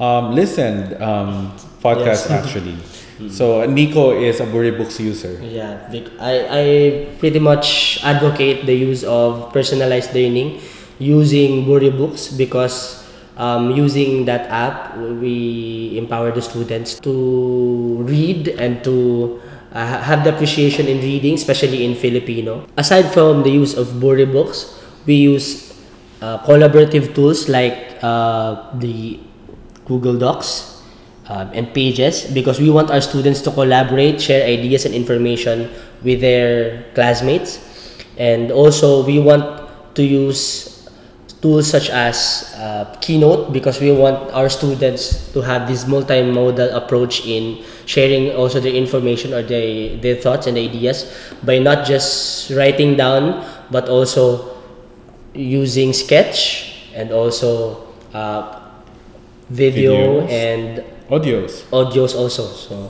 um, 0.00 0.34
listened 0.34 0.96
um, 1.02 1.52
podcasts 1.84 2.28
Yes. 2.28 2.52
Mm-hmm. 2.52 3.03
So 3.30 3.64
Nico 3.66 4.10
is 4.10 4.40
a 4.40 4.46
Buri 4.46 4.76
Books 4.76 4.98
user. 4.98 5.38
Yeah, 5.42 5.78
I, 6.18 6.34
I 6.50 6.64
pretty 7.18 7.38
much 7.38 8.02
advocate 8.02 8.66
the 8.66 8.74
use 8.74 9.04
of 9.04 9.52
personalized 9.52 10.14
learning 10.14 10.60
using 10.98 11.64
Buri 11.64 11.96
books 11.96 12.28
because 12.28 13.06
um, 13.36 13.70
using 13.70 14.24
that 14.26 14.50
app 14.50 14.96
we 14.96 15.96
empower 15.98 16.32
the 16.32 16.42
students 16.42 16.98
to 17.00 18.02
read 18.02 18.48
and 18.48 18.82
to 18.84 19.40
uh, 19.72 20.02
have 20.02 20.24
the 20.24 20.34
appreciation 20.34 20.86
in 20.86 20.98
reading, 20.98 21.34
especially 21.34 21.84
in 21.84 21.94
Filipino. 21.94 22.66
Aside 22.76 23.12
from 23.12 23.42
the 23.42 23.50
use 23.50 23.74
of 23.74 23.88
Buri 24.02 24.30
books, 24.30 24.80
we 25.06 25.14
use 25.14 25.74
uh, 26.20 26.38
collaborative 26.38 27.14
tools 27.14 27.48
like 27.48 27.98
uh, 28.02 28.70
the 28.78 29.20
Google 29.84 30.16
Docs 30.16 30.73
um, 31.28 31.50
and 31.54 31.72
pages 31.72 32.24
because 32.32 32.60
we 32.60 32.70
want 32.70 32.90
our 32.90 33.00
students 33.00 33.40
to 33.42 33.50
collaborate, 33.50 34.20
share 34.20 34.46
ideas 34.46 34.84
and 34.84 34.94
information 34.94 35.70
with 36.02 36.20
their 36.20 36.84
classmates. 36.94 37.58
And 38.16 38.52
also, 38.52 39.04
we 39.04 39.18
want 39.18 39.68
to 39.96 40.02
use 40.04 40.74
tools 41.44 41.68
such 41.68 41.90
as 41.90 42.48
uh, 42.56 42.88
Keynote 43.00 43.52
because 43.52 43.80
we 43.80 43.92
want 43.92 44.32
our 44.32 44.48
students 44.48 45.30
to 45.32 45.42
have 45.42 45.68
this 45.68 45.84
multimodal 45.84 46.72
approach 46.72 47.26
in 47.26 47.62
sharing 47.84 48.32
also 48.32 48.60
their 48.60 48.72
information 48.72 49.34
or 49.34 49.42
their, 49.42 49.96
their 49.98 50.16
thoughts 50.16 50.46
and 50.46 50.56
ideas 50.56 51.04
by 51.44 51.58
not 51.58 51.84
just 51.84 52.48
writing 52.56 52.96
down 52.96 53.44
but 53.70 53.90
also 53.90 54.56
using 55.34 55.92
sketch 55.92 56.88
and 56.94 57.12
also 57.12 57.92
uh, 58.14 58.70
video 59.50 60.22
Videos. 60.22 60.30
and 60.30 60.93
Audios. 61.10 61.64
audios 61.70 62.14
also 62.16 62.46
so 62.48 62.88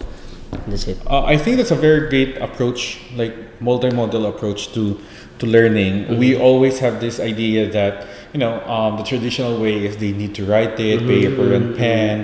that's 0.68 0.86
it 0.86 0.98
Uh, 1.06 1.24
I 1.24 1.36
think 1.36 1.56
that's 1.58 1.72
a 1.72 1.76
very 1.88 2.08
great 2.08 2.36
approach, 2.38 3.00
like 3.16 3.34
multimodal 3.60 4.28
approach 4.28 4.72
to 4.74 4.98
to 5.40 5.46
learning. 5.46 6.04
Mm-hmm. 6.06 6.18
We 6.18 6.36
always 6.38 6.78
have 6.78 7.00
this 7.00 7.18
idea 7.18 7.66
that 7.72 8.06
you 8.32 8.38
know 8.38 8.62
um, 8.70 8.96
the 8.96 9.02
traditional 9.02 9.58
way 9.58 9.84
is 9.84 9.96
they 9.98 10.12
need 10.12 10.32
to 10.36 10.44
write 10.46 10.78
it, 10.78 11.00
Mm-hmm. 11.02 11.08
paper 11.10 11.46
and 11.58 11.76
pen, 11.76 12.14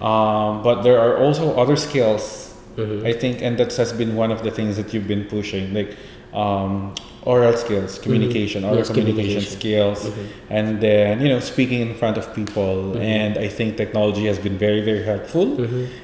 um, 0.00 0.62
but 0.62 0.82
there 0.86 0.98
are 1.00 1.18
also 1.18 1.58
other 1.58 1.74
skills. 1.76 2.54
Mm-hmm. 2.76 3.04
I 3.04 3.12
think, 3.12 3.42
and 3.42 3.58
that 3.58 3.74
has 3.76 3.92
been 3.92 4.14
one 4.16 4.30
of 4.32 4.40
the 4.46 4.50
things 4.50 4.76
that 4.78 4.94
you've 4.94 5.08
been 5.08 5.24
pushing, 5.28 5.74
like 5.74 5.90
um, 6.32 6.94
oral 7.24 7.56
skills, 7.56 7.98
communication, 7.98 8.64
oral 8.64 8.78
Mm-hmm. 8.78 8.78
Yes, 8.78 8.88
communication, 8.90 9.58
communication. 9.58 10.00
skills, 10.00 10.10
and 10.50 10.80
then 10.80 11.20
you 11.20 11.28
know 11.28 11.40
speaking 11.40 11.80
in 11.80 11.94
front 11.94 12.16
of 12.16 12.34
people. 12.34 12.96
And 12.98 13.38
I 13.38 13.48
think 13.48 13.76
technology 13.76 14.26
has 14.26 14.38
been 14.38 14.58
very 14.58 14.80
very 14.80 15.02
helpful 15.04 15.62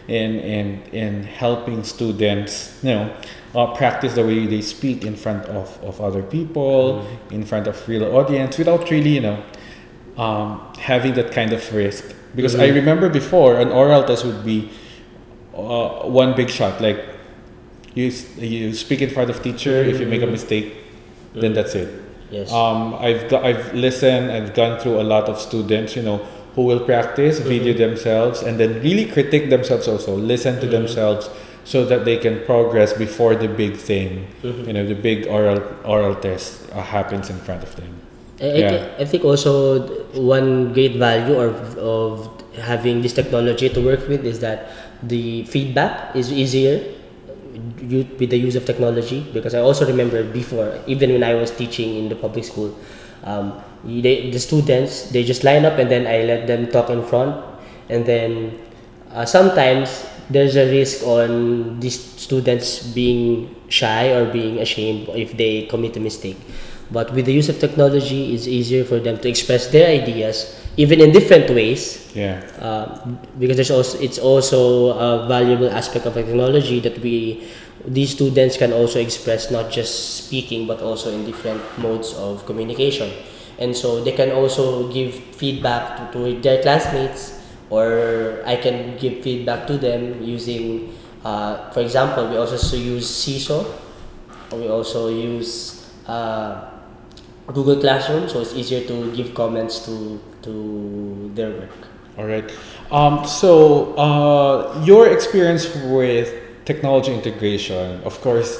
in 0.08 0.30
in 0.40 0.82
in 0.92 1.22
helping 1.24 1.82
students, 1.84 2.78
you 2.82 2.90
know, 2.94 3.14
uh, 3.54 3.66
practice 3.74 4.14
the 4.14 4.24
way 4.24 4.46
they 4.46 4.60
speak 4.62 5.04
in 5.04 5.16
front 5.16 5.46
of 5.46 5.78
of 5.82 6.00
other 6.00 6.22
people, 6.22 7.06
in 7.30 7.44
front 7.44 7.66
of 7.66 7.76
real 7.88 8.04
audience, 8.16 8.58
without 8.58 8.90
really 8.90 9.14
you 9.14 9.20
know 9.22 9.42
um, 10.16 10.60
having 10.78 11.14
that 11.14 11.32
kind 11.32 11.52
of 11.52 11.62
risk. 11.74 12.04
Because 12.34 12.54
I 12.54 12.68
remember 12.68 13.08
before 13.08 13.58
an 13.58 13.70
oral 13.70 14.04
test 14.04 14.24
would 14.24 14.44
be 14.44 14.70
uh, 15.56 16.04
one 16.04 16.34
big 16.36 16.50
shot, 16.50 16.80
like 16.80 17.00
you 17.98 18.12
you 18.38 18.74
speak 18.74 19.00
in 19.02 19.10
front 19.10 19.30
of 19.30 19.42
teacher. 19.42 19.82
If 19.82 20.00
you 20.00 20.06
make 20.06 20.22
a 20.22 20.26
mistake, 20.38 20.66
then 21.34 21.52
that's 21.52 21.74
it. 21.74 21.88
yes 22.30 22.52
Um, 22.52 22.94
I've 22.94 23.28
got, 23.28 23.44
I've 23.44 23.74
listened, 23.74 24.30
I've 24.30 24.54
gone 24.54 24.78
through 24.80 25.00
a 25.00 25.06
lot 25.14 25.28
of 25.28 25.40
students, 25.40 25.96
you 25.96 26.02
know, 26.02 26.18
who 26.54 26.62
will 26.62 26.80
practice, 26.80 27.38
video 27.38 27.72
themselves, 27.72 28.42
and 28.42 28.58
then 28.60 28.80
really 28.82 29.06
critique 29.06 29.48
themselves 29.50 29.88
also, 29.88 30.16
listen 30.16 30.60
to 30.60 30.66
themselves, 30.66 31.30
so 31.64 31.84
that 31.84 32.04
they 32.04 32.16
can 32.16 32.44
progress 32.44 32.92
before 32.92 33.34
the 33.34 33.48
big 33.48 33.76
thing, 33.76 34.26
you 34.42 34.72
know, 34.72 34.84
the 34.86 34.94
big 34.94 35.26
oral 35.26 35.60
oral 35.84 36.14
test 36.14 36.68
uh, 36.72 36.82
happens 36.82 37.30
in 37.30 37.38
front 37.46 37.62
of 37.62 37.74
them. 37.76 37.92
I, 38.40 38.44
Yeah. 38.64 39.02
I 39.02 39.04
think 39.04 39.24
also 39.24 39.82
one 40.14 40.72
great 40.72 40.96
value 40.96 41.38
of, 41.38 41.76
of 41.78 42.28
having 42.54 43.02
this 43.02 43.12
technology 43.12 43.68
to 43.68 43.80
work 43.80 44.06
with 44.08 44.24
is 44.24 44.40
that 44.40 44.70
the 45.02 45.44
feedback 45.44 46.14
is 46.16 46.32
easier 46.32 46.82
with 47.82 48.30
the 48.30 48.38
use 48.38 48.56
of 48.56 48.64
technology 48.64 49.26
because 49.32 49.54
I 49.54 49.60
also 49.60 49.86
remember 49.86 50.24
before 50.24 50.78
even 50.86 51.12
when 51.12 51.22
I 51.22 51.34
was 51.34 51.50
teaching 51.50 51.96
in 51.96 52.08
the 52.08 52.16
public 52.16 52.44
school 52.44 52.74
um, 53.24 53.62
they, 53.84 54.30
the 54.30 54.38
students 54.38 55.10
they 55.10 55.24
just 55.24 55.44
line 55.44 55.64
up 55.64 55.78
and 55.78 55.90
then 55.90 56.06
I 56.06 56.24
let 56.24 56.46
them 56.46 56.68
talk 56.68 56.90
in 56.90 57.02
front. 57.04 57.44
And 57.88 58.04
then 58.04 58.58
uh, 59.12 59.24
sometimes 59.24 60.06
there's 60.30 60.56
a 60.56 60.70
risk 60.70 61.04
on 61.06 61.80
these 61.80 61.98
students 61.98 62.86
being 62.86 63.54
shy 63.68 64.12
or 64.12 64.30
being 64.30 64.58
ashamed 64.58 65.08
if 65.10 65.36
they 65.36 65.62
commit 65.66 65.96
a 65.96 66.00
mistake. 66.00 66.36
But 66.90 67.12
with 67.12 67.26
the 67.26 67.32
use 67.32 67.48
of 67.48 67.58
technology 67.58 68.34
it's 68.34 68.46
easier 68.46 68.84
for 68.84 68.98
them 68.98 69.18
to 69.18 69.28
express 69.28 69.68
their 69.68 69.88
ideas 69.88 70.54
even 70.76 71.00
in 71.00 71.12
different 71.12 71.50
ways. 71.50 72.04
Yeah. 72.14 72.40
uh, 72.58 73.06
because 73.38 73.56
there's 73.56 73.70
also 73.70 73.98
it's 74.00 74.18
also 74.18 74.90
a 74.98 75.28
valuable 75.28 75.70
aspect 75.70 76.06
of 76.06 76.14
technology 76.14 76.80
that 76.80 76.98
we 76.98 77.46
these 77.86 78.10
students 78.10 78.56
can 78.56 78.72
also 78.72 79.00
express 79.00 79.50
not 79.50 79.70
just 79.70 80.24
speaking 80.24 80.66
but 80.66 80.80
also 80.80 81.12
in 81.12 81.24
different 81.24 81.62
modes 81.78 82.14
of 82.14 82.44
communication 82.46 83.10
and 83.58 83.76
so 83.76 84.02
they 84.02 84.12
can 84.12 84.30
also 84.30 84.90
give 84.92 85.14
feedback 85.14 86.12
to, 86.12 86.18
to 86.18 86.40
their 86.40 86.62
classmates 86.62 87.40
or 87.70 88.42
i 88.46 88.56
can 88.56 88.96
give 88.98 89.22
feedback 89.22 89.66
to 89.66 89.76
them 89.78 90.22
using 90.22 90.94
uh, 91.24 91.70
for 91.70 91.80
example 91.80 92.28
we 92.28 92.36
also 92.36 92.76
use 92.76 93.08
seesaw 93.08 93.64
we 94.52 94.68
also 94.68 95.08
use 95.08 95.90
uh, 96.06 96.70
google 97.48 97.80
classroom 97.80 98.28
so 98.28 98.40
it's 98.40 98.54
easier 98.54 98.86
to 98.86 99.14
give 99.14 99.34
comments 99.34 99.84
to 99.84 100.20
to 100.42 101.30
their 101.34 101.50
work 101.50 101.88
All 102.18 102.26
right. 102.26 102.50
Um, 102.90 103.24
so 103.24 103.94
uh, 103.94 104.82
your 104.82 105.06
experience 105.06 105.70
with 105.86 106.34
technology 106.68 107.12
integration, 107.20 108.02
of 108.04 108.20
course, 108.20 108.50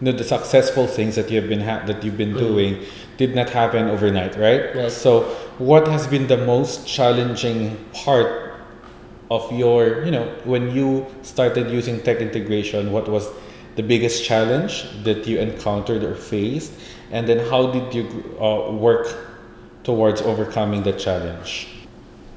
you 0.00 0.04
know, 0.06 0.12
the 0.12 0.24
successful 0.24 0.86
things 0.86 1.14
that 1.16 1.30
you've 1.30 1.50
been 1.54 1.64
ha- 1.68 1.82
that 1.86 2.02
you've 2.02 2.16
been 2.24 2.36
doing 2.46 2.72
did 3.18 3.34
not 3.34 3.50
happen 3.50 3.88
overnight, 3.94 4.34
right? 4.46 4.74
Right. 4.74 4.92
So, 5.04 5.22
what 5.70 5.84
has 5.94 6.06
been 6.06 6.26
the 6.34 6.40
most 6.52 6.86
challenging 6.96 7.62
part 7.92 8.30
of 9.30 9.42
your, 9.52 10.04
you 10.04 10.12
know, 10.16 10.26
when 10.44 10.70
you 10.74 11.06
started 11.22 11.70
using 11.78 12.00
tech 12.00 12.18
integration? 12.28 12.92
What 12.96 13.06
was 13.16 13.28
the 13.76 13.82
biggest 13.82 14.24
challenge 14.24 14.74
that 15.04 15.26
you 15.26 15.38
encountered 15.38 16.02
or 16.04 16.14
faced, 16.14 16.72
and 17.10 17.28
then 17.28 17.38
how 17.50 17.62
did 17.76 17.86
you 17.94 18.04
uh, 18.40 18.70
work 18.72 19.06
towards 19.84 20.22
overcoming 20.22 20.82
the 20.84 20.92
challenge? 20.92 21.68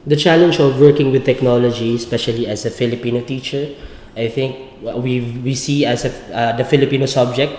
the 0.06 0.16
challenge 0.16 0.60
of 0.60 0.80
working 0.80 1.12
with 1.12 1.26
technology, 1.26 1.96
especially 1.96 2.48
as 2.48 2.66
a 2.66 2.72
Filipino 2.72 3.22
teacher, 3.22 3.70
I 4.18 4.28
think 4.28 4.71
we 4.82 5.22
we 5.44 5.54
see 5.56 5.86
as 5.86 6.06
a, 6.06 6.12
uh, 6.36 6.52
the 6.58 6.66
Filipino 6.66 7.06
subject 7.06 7.54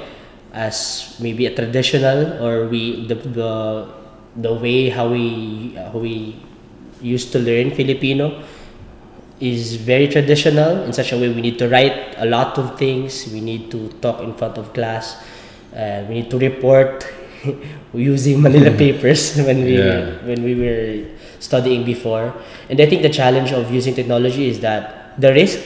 as 0.53 1.17
maybe 1.21 1.47
a 1.47 1.55
traditional 1.55 2.43
or 2.43 2.67
we 2.69 3.07
the 3.07 3.15
the, 3.15 3.53
the 4.37 4.53
way 4.53 4.89
how 4.91 5.09
we 5.09 5.75
how 5.77 5.99
we 5.99 6.37
used 7.01 7.33
to 7.33 7.39
learn 7.39 7.71
Filipino 7.71 8.43
is 9.41 9.75
very 9.77 10.07
traditional 10.09 10.83
in 10.85 10.93
such 10.93 11.13
a 11.13 11.17
way 11.19 11.29
we 11.33 11.41
need 11.41 11.59
to 11.59 11.69
write 11.69 12.15
a 12.19 12.27
lot 12.27 12.59
of 12.59 12.79
things 12.79 13.27
we 13.33 13.41
need 13.41 13.71
to 13.71 13.89
talk 14.01 14.21
in 14.21 14.33
front 14.35 14.57
of 14.59 14.73
class 14.73 15.17
uh, 15.75 16.05
we 16.09 16.15
need 16.23 16.31
to 16.31 16.39
report 16.39 17.07
using 17.95 18.41
manila 18.41 18.71
papers 18.85 19.37
when 19.43 19.65
we 19.65 19.79
Yeah. 19.79 20.15
when 20.29 20.45
we 20.45 20.55
were 20.55 21.11
studying 21.41 21.83
before 21.85 22.33
and 22.71 22.81
i 22.81 22.87
think 22.87 23.03
the 23.03 23.11
challenge 23.11 23.51
of 23.53 23.73
using 23.73 23.95
technology 23.95 24.47
is 24.49 24.61
that 24.61 25.19
the 25.19 25.33
risk 25.33 25.59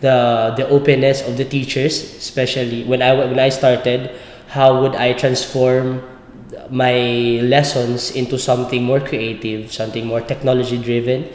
the 0.00 0.54
the 0.56 0.66
openness 0.68 1.20
of 1.26 1.36
the 1.36 1.44
teachers 1.44 2.02
especially 2.16 2.84
when 2.84 3.02
i 3.02 3.12
when 3.14 3.38
i 3.38 3.48
started 3.48 4.10
how 4.48 4.80
would 4.80 4.94
i 4.96 5.12
transform 5.12 6.02
my 6.70 7.40
lessons 7.44 8.10
into 8.12 8.38
something 8.38 8.82
more 8.82 9.00
creative 9.00 9.72
something 9.72 10.06
more 10.06 10.20
technology 10.20 10.78
driven 10.78 11.28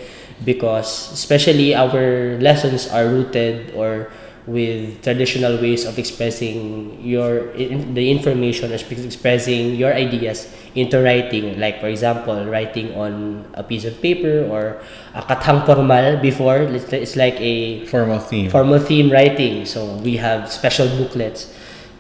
because 0.44 1.12
especially 1.14 1.76
our 1.76 2.38
lessons 2.40 2.88
are 2.90 3.08
rooted 3.08 3.72
or 3.76 4.12
with 4.48 5.02
traditional 5.02 5.58
ways 5.58 5.86
of 5.86 5.98
expressing 5.98 7.02
your 7.02 7.50
in, 7.58 7.94
the 7.96 8.12
information 8.12 8.72
or 8.72 8.76
expressing 8.76 9.74
your 9.76 9.94
ideas 9.94 10.54
into 10.76 11.02
writing. 11.02 11.60
Like 11.60 11.82
for 11.82 11.88
example 11.88 12.46
writing 12.46 12.94
on 12.94 13.46
a 13.56 13.64
piece 13.64 13.86
of 13.86 14.00
paper 14.02 14.46
or 14.46 14.82
a 15.16 15.22
katang 15.22 15.66
formal 15.66 16.22
before. 16.22 16.58
It's 16.62 16.94
it's 16.94 17.16
like 17.16 17.42
a 17.42 17.86
Formal 17.86 18.20
theme. 18.20 18.50
formal 18.50 18.80
theme 18.80 19.10
writing. 19.10 19.66
So 19.66 19.98
we 20.06 20.18
have 20.18 20.52
special 20.52 20.88
booklets. 20.94 21.50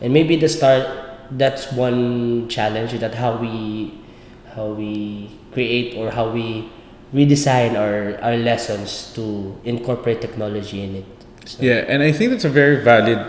And 0.01 0.13
maybe 0.13 0.36
the 0.36 0.49
start 0.49 0.86
that's 1.31 1.71
one 1.73 2.47
challenge 2.49 2.93
that 2.99 3.15
how 3.15 3.38
we 3.38 3.97
how 4.53 4.67
we 4.67 5.31
create 5.51 5.97
or 5.97 6.12
how 6.12 6.29
we 6.29 6.69
redesign 7.13 7.73
our 7.73 8.21
our 8.21 8.38
lessons 8.38 9.10
to 9.15 9.58
incorporate 9.63 10.21
technology 10.21 10.84
in 10.84 11.01
it 11.01 11.14
so, 11.45 11.63
Yeah, 11.63 11.86
and 11.88 12.01
I 12.03 12.12
think 12.12 12.31
that's 12.31 12.45
a 12.45 12.49
very 12.49 12.84
valid. 12.84 13.19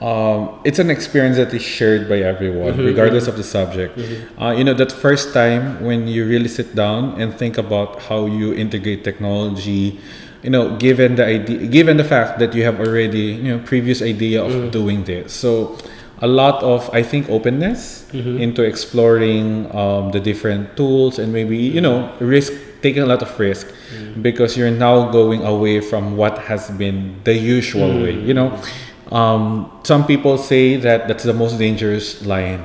Um, 0.00 0.60
it's 0.64 0.78
an 0.78 0.90
experience 0.90 1.38
that 1.38 1.54
is 1.54 1.62
shared 1.62 2.06
by 2.08 2.18
everyone, 2.18 2.76
regardless 2.84 3.26
of 3.28 3.36
the 3.38 3.42
subject. 3.42 3.96
Uh, 4.40 4.50
you 4.50 4.62
know, 4.62 4.74
that 4.74 4.92
first 4.92 5.32
time 5.32 5.82
when 5.82 6.06
you 6.06 6.26
really 6.26 6.48
sit 6.48 6.74
down 6.74 7.18
and 7.20 7.32
think 7.34 7.56
about 7.56 8.02
how 8.02 8.26
you 8.26 8.52
integrate 8.52 9.04
technology. 9.04 9.98
You 10.42 10.50
know, 10.50 10.76
given 10.76 11.16
the 11.16 11.24
idea, 11.24 11.66
given 11.66 11.96
the 11.96 12.04
fact 12.04 12.38
that 12.38 12.54
you 12.54 12.62
have 12.64 12.78
already 12.78 13.34
you 13.40 13.56
know 13.56 13.58
previous 13.64 14.02
idea 14.02 14.44
of 14.44 14.70
doing 14.70 15.04
this, 15.04 15.32
so 15.32 15.76
a 16.20 16.26
lot 16.28 16.62
of 16.62 16.88
I 16.92 17.02
think 17.02 17.28
openness 17.28 18.06
into 18.40 18.62
exploring 18.62 19.74
um, 19.74 20.12
the 20.12 20.20
different 20.20 20.76
tools 20.76 21.18
and 21.18 21.32
maybe 21.32 21.56
you 21.56 21.80
know 21.80 22.12
risk 22.20 22.52
taking 22.82 23.02
a 23.02 23.06
lot 23.06 23.22
of 23.22 23.38
risk 23.38 23.72
because 24.20 24.56
you're 24.56 24.70
now 24.70 25.10
going 25.10 25.42
away 25.44 25.80
from 25.80 26.16
what 26.16 26.38
has 26.38 26.70
been 26.70 27.20
the 27.24 27.34
usual 27.34 27.88
way. 28.02 28.18
You 28.18 28.34
know, 28.34 28.62
um, 29.10 29.70
some 29.84 30.06
people 30.06 30.38
say 30.38 30.76
that 30.76 31.08
that's 31.08 31.24
the 31.24 31.34
most 31.34 31.58
dangerous 31.58 32.24
line. 32.24 32.64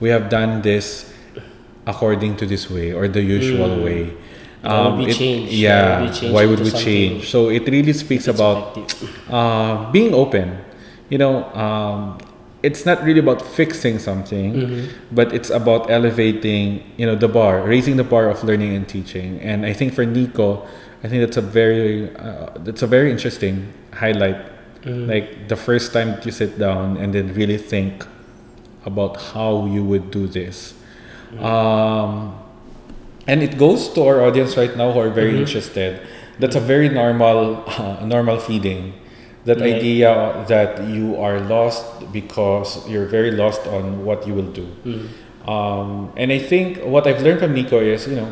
We 0.00 0.08
have 0.10 0.28
done 0.28 0.62
this 0.62 1.12
according 1.86 2.36
to 2.36 2.46
this 2.46 2.70
way 2.70 2.92
or 2.92 3.08
the 3.08 3.22
usual 3.22 3.82
way. 3.82 4.16
Why 4.62 4.88
would 4.88 4.98
we 4.98 5.06
it-? 5.10 5.52
Yeah. 5.52 6.00
Why 6.00 6.00
would 6.00 6.10
we 6.10 6.14
change 6.14 6.32
Why 6.32 6.46
would 6.46 6.60
we 6.60 6.70
change? 6.70 7.30
So 7.30 7.48
it 7.50 7.66
really 7.68 7.92
speaks 7.92 8.28
about 8.28 8.76
uh, 9.28 9.90
being 9.90 10.14
open. 10.14 10.58
You 11.08 11.18
know, 11.18 11.44
um, 11.54 12.18
it's 12.62 12.84
not 12.84 13.02
really 13.02 13.20
about 13.20 13.40
fixing 13.42 13.98
something, 13.98 14.52
Mm-hmm. 14.54 15.14
but 15.14 15.32
it's 15.32 15.50
about 15.50 15.90
elevating, 15.90 16.82
you 16.96 17.06
know, 17.06 17.16
the 17.16 17.28
bar, 17.28 17.62
raising 17.62 17.96
the 17.96 18.04
bar 18.04 18.28
of 18.28 18.44
learning 18.44 18.74
and 18.76 18.86
teaching. 18.88 19.40
And 19.40 19.64
I 19.64 19.72
think 19.72 19.94
for 19.94 20.04
Nico, 20.04 20.66
I 21.02 21.08
think 21.08 21.22
that's 21.24 21.36
a 21.38 21.42
very, 21.42 22.14
uh, 22.16 22.50
that's 22.56 22.82
a 22.82 22.86
very 22.86 23.10
interesting 23.10 23.72
highlight. 23.94 24.36
Mm-hmm. 24.82 25.08
Like 25.08 25.48
the 25.48 25.56
first 25.56 25.92
time 25.92 26.08
that 26.12 26.24
you 26.26 26.32
sit 26.32 26.58
down 26.58 26.96
and 26.96 27.14
then 27.14 27.32
really 27.34 27.56
think 27.58 28.06
about 28.84 29.16
how 29.32 29.66
you 29.66 29.84
would 29.84 30.10
do 30.10 30.26
this. 30.26 30.74
Mm-hmm. 31.32 31.44
Um, 31.44 32.38
and 33.26 33.42
it 33.42 33.56
goes 33.58 33.88
to 33.94 34.02
our 34.04 34.22
audience 34.22 34.56
right 34.56 34.76
now 34.76 34.92
who 34.92 35.00
are 35.00 35.10
very 35.10 35.32
Mm-hmm. 35.32 35.40
interested. 35.48 36.00
That's 36.38 36.56
a 36.56 36.60
very 36.60 36.88
normal, 36.88 37.62
uh, 37.66 38.04
normal 38.14 38.38
feeling. 38.38 38.94
That 39.44 39.62
idea 39.62 40.44
that 40.48 40.84
you 40.84 41.16
are 41.16 41.40
lost 41.40 42.12
because 42.12 42.86
you're 42.88 43.06
very 43.06 43.30
lost 43.30 43.66
on 43.66 44.04
what 44.04 44.26
you 44.26 44.34
will 44.34 44.52
do. 44.52 44.68
Mm. 44.84 45.08
Um, 45.48 46.12
and 46.16 46.30
I 46.30 46.38
think 46.38 46.78
what 46.84 47.06
I've 47.06 47.22
learned 47.22 47.40
from 47.40 47.54
Nico 47.54 47.80
is, 47.80 48.06
you 48.06 48.16
know, 48.16 48.30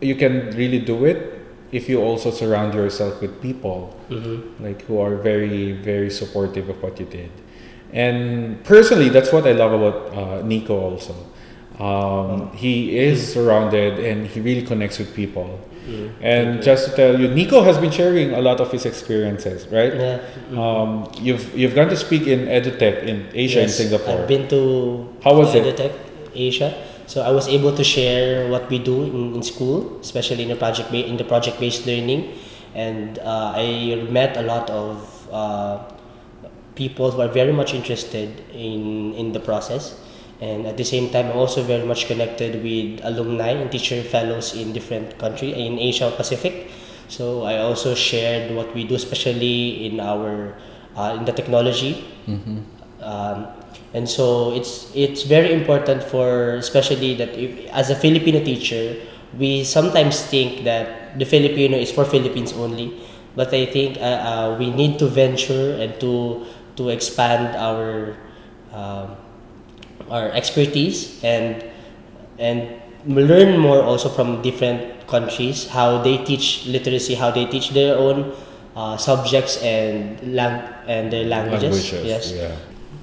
you 0.00 0.16
can 0.16 0.50
really 0.56 0.80
do 0.80 1.04
it 1.04 1.38
if 1.70 1.88
you 1.88 2.00
also 2.02 2.30
surround 2.32 2.74
yourself 2.74 3.20
with 3.20 3.40
people 3.40 3.94
Mm-hmm. 4.08 4.64
like 4.64 4.80
who 4.88 4.98
are 5.00 5.16
very 5.16 5.72
very 5.72 6.08
supportive 6.08 6.70
of 6.70 6.82
what 6.82 6.98
you 6.98 7.04
did 7.04 7.30
and 7.92 8.56
personally 8.64 9.10
that's 9.10 9.30
what 9.30 9.46
i 9.46 9.52
love 9.52 9.72
about 9.74 10.16
uh, 10.16 10.40
nico 10.46 10.80
also 10.80 11.14
um, 11.78 12.50
he 12.56 12.96
is 12.98 13.30
surrounded 13.34 13.98
and 13.98 14.26
he 14.26 14.40
really 14.40 14.62
connects 14.64 14.98
with 14.98 15.14
people 15.14 15.60
and 16.20 16.62
just 16.62 16.90
to 16.90 16.96
tell 16.96 17.12
you 17.20 17.28
nico 17.28 17.62
has 17.62 17.78
been 17.78 17.90
sharing 17.90 18.34
a 18.34 18.40
lot 18.40 18.60
of 18.60 18.70
his 18.72 18.84
experiences 18.84 19.66
right 19.72 19.94
Yeah. 19.94 20.18
um, 20.56 20.90
you've 21.20 21.44
you've 21.56 21.74
gone 21.74 21.88
to 21.88 21.96
speak 21.96 22.26
in 22.26 22.40
edutech 22.46 23.02
in 23.10 23.26
asia 23.34 23.60
Yes, 23.60 23.80
in 23.80 23.88
singapore 23.88 24.22
I've 24.22 24.28
been 24.28 24.46
to 24.48 24.60
How 25.24 25.34
was 25.36 25.54
it? 25.54 25.64
Edutech 25.64 25.92
Asia. 26.34 26.70
So 27.08 27.22
I 27.24 27.32
was 27.32 27.48
able 27.48 27.72
to 27.74 27.82
share 27.82 28.46
what 28.52 28.68
we 28.70 28.78
do 28.78 29.02
in, 29.02 29.34
in 29.34 29.42
school, 29.42 29.98
especially 29.98 30.42
in 30.44 30.50
the 30.52 30.60
project 30.60 30.92
in 30.92 31.16
the 31.16 31.24
project 31.24 31.58
based 31.58 31.82
learning, 31.88 32.36
and 32.76 33.18
uh, 33.18 33.56
I 33.56 33.96
met 34.12 34.36
a 34.36 34.44
lot 34.44 34.68
of 34.70 35.02
uh, 35.32 35.82
people 36.76 37.10
who 37.10 37.20
are 37.24 37.32
very 37.32 37.50
much 37.52 37.72
interested 37.74 38.28
in 38.52 39.14
in 39.16 39.32
the 39.32 39.40
process. 39.40 39.96
And 40.40 40.66
at 40.66 40.76
the 40.76 40.84
same 40.84 41.10
time, 41.10 41.26
I'm 41.30 41.36
also 41.36 41.62
very 41.62 41.84
much 41.84 42.06
connected 42.06 42.62
with 42.62 43.00
alumni 43.02 43.58
and 43.58 43.70
teacher 43.70 44.02
fellows 44.02 44.54
in 44.54 44.72
different 44.72 45.18
country 45.18 45.52
in 45.52 45.78
Asia 45.78 46.12
Pacific. 46.14 46.70
So 47.08 47.42
I 47.42 47.58
also 47.58 47.94
shared 47.94 48.54
what 48.54 48.74
we 48.74 48.84
do, 48.84 48.94
especially 48.94 49.86
in 49.86 49.98
our 49.98 50.54
uh, 50.94 51.16
in 51.18 51.24
the 51.24 51.32
technology. 51.32 52.04
Um, 53.02 53.46
and 53.94 54.08
so 54.08 54.52
it's 54.54 54.92
it's 54.94 55.22
very 55.22 55.52
important 55.54 56.02
for 56.02 56.54
especially 56.56 57.14
that 57.14 57.30
if, 57.34 57.66
as 57.72 57.90
a 57.90 57.96
Filipino 57.96 58.44
teacher 58.44 58.96
we 59.38 59.64
sometimes 59.64 60.22
think 60.24 60.64
that 60.64 61.18
the 61.18 61.24
Filipino 61.24 61.76
is 61.76 61.92
for 61.92 62.04
Philippines 62.04 62.52
only. 62.52 62.96
But 63.36 63.54
I 63.54 63.66
think 63.66 63.98
uh, 63.98 64.00
uh, 64.02 64.56
we 64.58 64.70
need 64.70 64.98
to 64.98 65.06
venture 65.06 65.78
and 65.78 65.94
to 66.00 66.44
to 66.76 66.88
expand 66.88 67.56
our 67.56 68.16
um, 68.72 69.16
our 70.10 70.30
expertise 70.32 71.22
and 71.24 71.64
and 72.38 72.68
learn 73.06 73.58
more 73.58 73.82
also 73.82 74.08
from 74.08 74.42
different 74.42 75.06
countries 75.06 75.68
how 75.68 76.02
they 76.02 76.18
teach 76.24 76.66
literacy 76.66 77.14
how 77.14 77.30
they 77.30 77.46
teach 77.46 77.70
their 77.70 77.96
own 77.96 78.32
uh, 78.76 78.96
subjects 78.96 79.56
and 79.62 80.20
lang- 80.34 80.62
and 80.86 81.12
their 81.12 81.24
languages, 81.24 81.90
yes 82.04 82.32
yeah. 82.32 82.56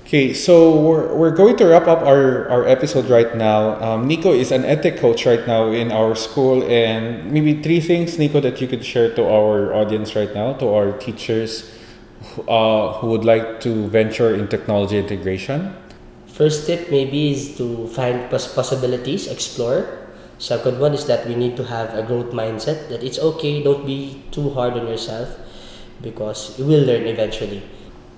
Okay, 0.05 0.33
so 0.35 0.79
we're, 0.79 1.15
we're 1.17 1.33
going 1.35 1.57
to 1.57 1.65
wrap 1.65 1.87
up 1.87 2.05
our, 2.05 2.47
our 2.49 2.67
episode 2.67 3.09
right 3.09 3.35
now. 3.35 3.73
Um, 3.81 4.07
Nico 4.07 4.31
is 4.33 4.51
an 4.51 4.61
edtech 4.61 4.99
coach 4.99 5.25
right 5.25 5.41
now 5.47 5.71
in 5.73 5.91
our 5.91 6.13
school, 6.13 6.61
and 6.69 7.31
maybe 7.33 7.59
three 7.63 7.79
things, 7.81 8.19
Nico, 8.19 8.39
that 8.39 8.61
you 8.61 8.67
could 8.67 8.85
share 8.85 9.09
to 9.15 9.23
our 9.25 9.73
audience 9.73 10.15
right 10.15 10.31
now, 10.31 10.53
to 10.61 10.69
our 10.69 10.91
teachers 10.99 11.71
who- 12.37 12.43
uh, 12.43 12.93
who 13.01 13.07
would 13.07 13.25
like 13.25 13.59
to 13.61 13.87
venture 13.89 14.29
in 14.33 14.47
technology 14.47 14.99
integration. 14.99 15.73
First 16.35 16.67
tip 16.67 16.91
maybe 16.91 17.31
is 17.31 17.55
to 17.57 17.87
find 17.87 18.29
pos- 18.29 18.53
possibilities, 18.53 19.27
explore. 19.27 19.87
Second 20.37 20.79
one 20.79 20.93
is 20.93 21.05
that 21.05 21.25
we 21.27 21.33
need 21.33 21.55
to 21.55 21.63
have 21.63 21.95
a 21.95 22.03
growth 22.03 22.31
mindset 22.31 22.89
that 22.89 23.01
it's 23.03 23.17
okay, 23.17 23.63
don't 23.63 23.85
be 23.85 24.21
too 24.31 24.49
hard 24.49 24.73
on 24.73 24.85
yourself 24.87 25.29
because 26.01 26.59
you 26.59 26.65
will 26.65 26.83
learn 26.83 27.07
eventually. 27.07 27.63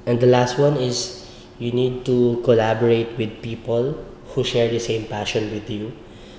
And 0.07 0.19
the 0.19 0.25
last 0.25 0.57
one 0.57 0.77
is 0.77 1.29
you 1.59 1.71
need 1.71 2.05
to 2.05 2.41
collaborate 2.43 3.15
with 3.17 3.41
people 3.43 3.93
who 4.33 4.43
share 4.43 4.67
the 4.67 4.79
same 4.79 5.05
passion 5.05 5.51
with 5.51 5.69
you 5.69 5.93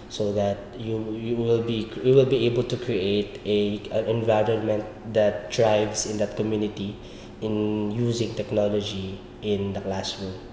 so 0.08 0.32
that 0.32 0.58
you 0.78 0.98
you 1.14 1.36
will 1.36 1.62
be 1.62 1.86
you 2.02 2.14
will 2.14 2.26
be 2.26 2.46
able 2.46 2.64
to 2.64 2.76
create 2.76 3.38
a 3.44 3.78
an 3.92 4.10
environment 4.18 4.84
that 5.14 5.54
thrives 5.54 6.06
in 6.10 6.18
that 6.18 6.34
community 6.34 6.96
in 7.40 7.92
using 7.92 8.34
technology 8.34 9.20
in 9.42 9.72
the 9.74 9.80
classroom. 9.80 10.47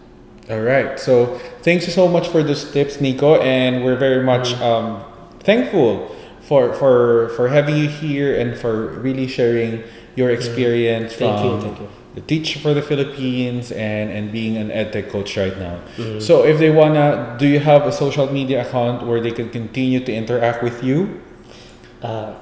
All 0.49 0.61
right. 0.61 0.99
So 0.99 1.39
thanks 1.63 1.87
you 1.87 1.91
so 1.91 2.07
much 2.07 2.27
for 2.29 2.43
those 2.43 2.69
tips, 2.71 3.01
Nico, 3.01 3.41
and 3.41 3.83
we're 3.83 3.95
very 3.97 4.23
much 4.23 4.53
um, 4.61 5.03
thankful 5.39 6.15
for 6.41 6.73
for 6.73 7.29
for 7.29 7.47
having 7.47 7.77
you 7.77 7.87
here 7.89 8.37
and 8.39 8.55
for 8.57 8.93
really 9.01 9.27
sharing 9.27 9.81
your 10.15 10.29
experience 10.29 11.13
Thank 11.13 11.43
you, 11.43 11.49
from 11.49 11.61
thank 11.61 11.79
you. 11.81 11.89
the 12.13 12.21
teacher 12.21 12.59
for 12.59 12.73
the 12.75 12.81
Philippines 12.83 13.71
and 13.71 14.11
and 14.11 14.31
being 14.31 14.55
an 14.57 14.69
edtech 14.69 15.09
coach 15.09 15.35
right 15.35 15.57
now. 15.57 15.81
Mm-hmm. 15.97 16.19
So 16.19 16.45
if 16.45 16.59
they 16.59 16.69
wanna, 16.69 17.35
do 17.39 17.47
you 17.47 17.59
have 17.59 17.87
a 17.87 17.91
social 17.91 18.31
media 18.31 18.61
account 18.61 19.05
where 19.07 19.19
they 19.19 19.31
can 19.31 19.49
continue 19.49 19.99
to 20.05 20.13
interact 20.13 20.61
with 20.61 20.83
you 20.83 21.21
Uh, 22.05 22.37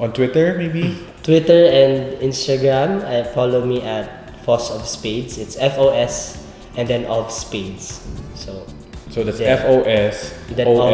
on 0.00 0.12
Twitter, 0.16 0.56
maybe? 0.56 0.96
Twitter 1.22 1.68
and 1.68 2.16
Instagram, 2.24 3.04
I 3.04 3.28
follow 3.28 3.60
me 3.60 3.82
at 3.84 4.32
Fos 4.40 4.70
of 4.72 4.88
Spades. 4.88 5.36
It's 5.36 5.60
F 5.60 5.76
O 5.76 5.92
S 5.92 6.39
and 6.76 6.86
then 6.88 7.04
of 7.06 7.30
Spades. 7.32 8.00
So 8.34 8.66
So 9.10 9.24
that's 9.24 9.40
Yeah. 9.40 9.58
F 9.58 9.64
O 9.66 9.82
S 9.82 10.34
O 10.66 10.88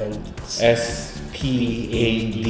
and 0.00 0.18
S 0.60 1.20
P 1.32 1.88
A 1.92 2.30
D 2.32 2.40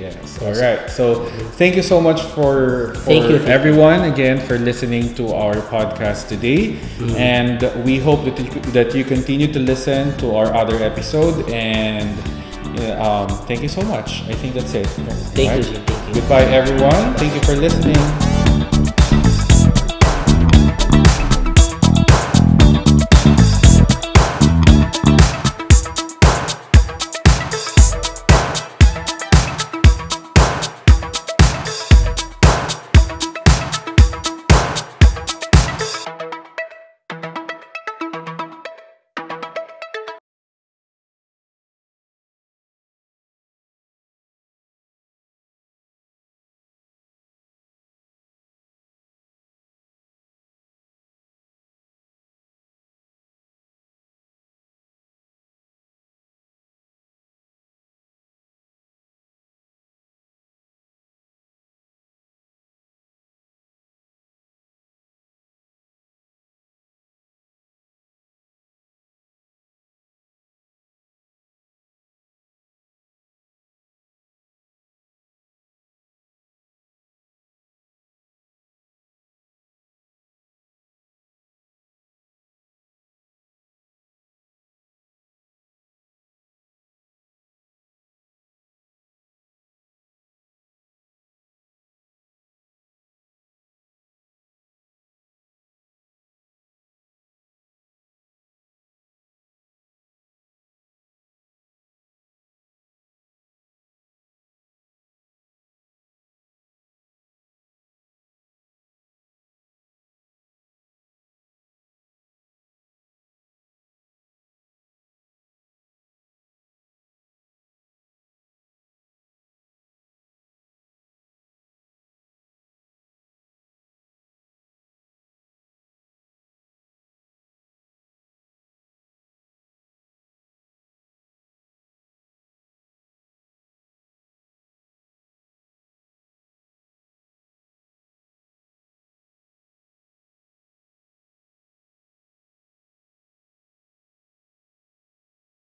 E 0.00 0.04
S. 0.06 0.40
All 0.42 0.54
right. 0.54 0.88
So 0.90 1.26
thank 1.60 1.76
you 1.76 1.82
so 1.82 2.00
much 2.00 2.22
for, 2.34 2.94
for 2.94 3.12
Thank 3.12 3.28
you, 3.28 3.38
thank 3.38 3.48
you. 3.48 3.52
everyone 3.52 4.02
again 4.08 4.40
for 4.40 4.56
listening 4.58 5.12
to 5.20 5.34
our 5.34 5.54
podcast 5.68 6.28
today, 6.28 6.78
Mm-hmm. 6.98 7.16
and 7.16 7.58
we 7.84 7.98
hope 7.98 8.24
that 8.24 8.38
you, 8.40 8.48
that 8.72 8.94
you 8.94 9.04
continue 9.04 9.52
to 9.52 9.58
listen 9.60 10.16
to 10.18 10.34
our 10.34 10.54
other 10.54 10.76
episode. 10.82 11.48
And 11.50 12.16
yeah, 12.80 12.96
um, 13.04 13.28
thank 13.46 13.60
you 13.62 13.68
so 13.68 13.82
much. 13.82 14.22
I 14.30 14.34
think 14.34 14.54
that's 14.54 14.72
it. 14.74 14.86
Thank 15.36 15.50
All 15.50 15.56
you, 15.58 15.62
Thank 15.84 16.08
you. 16.08 16.14
Goodbye, 16.22 16.44
everyone. 16.48 17.14
Thank 17.20 17.34
you 17.36 17.42
for 17.42 17.54
listening. 17.54 18.31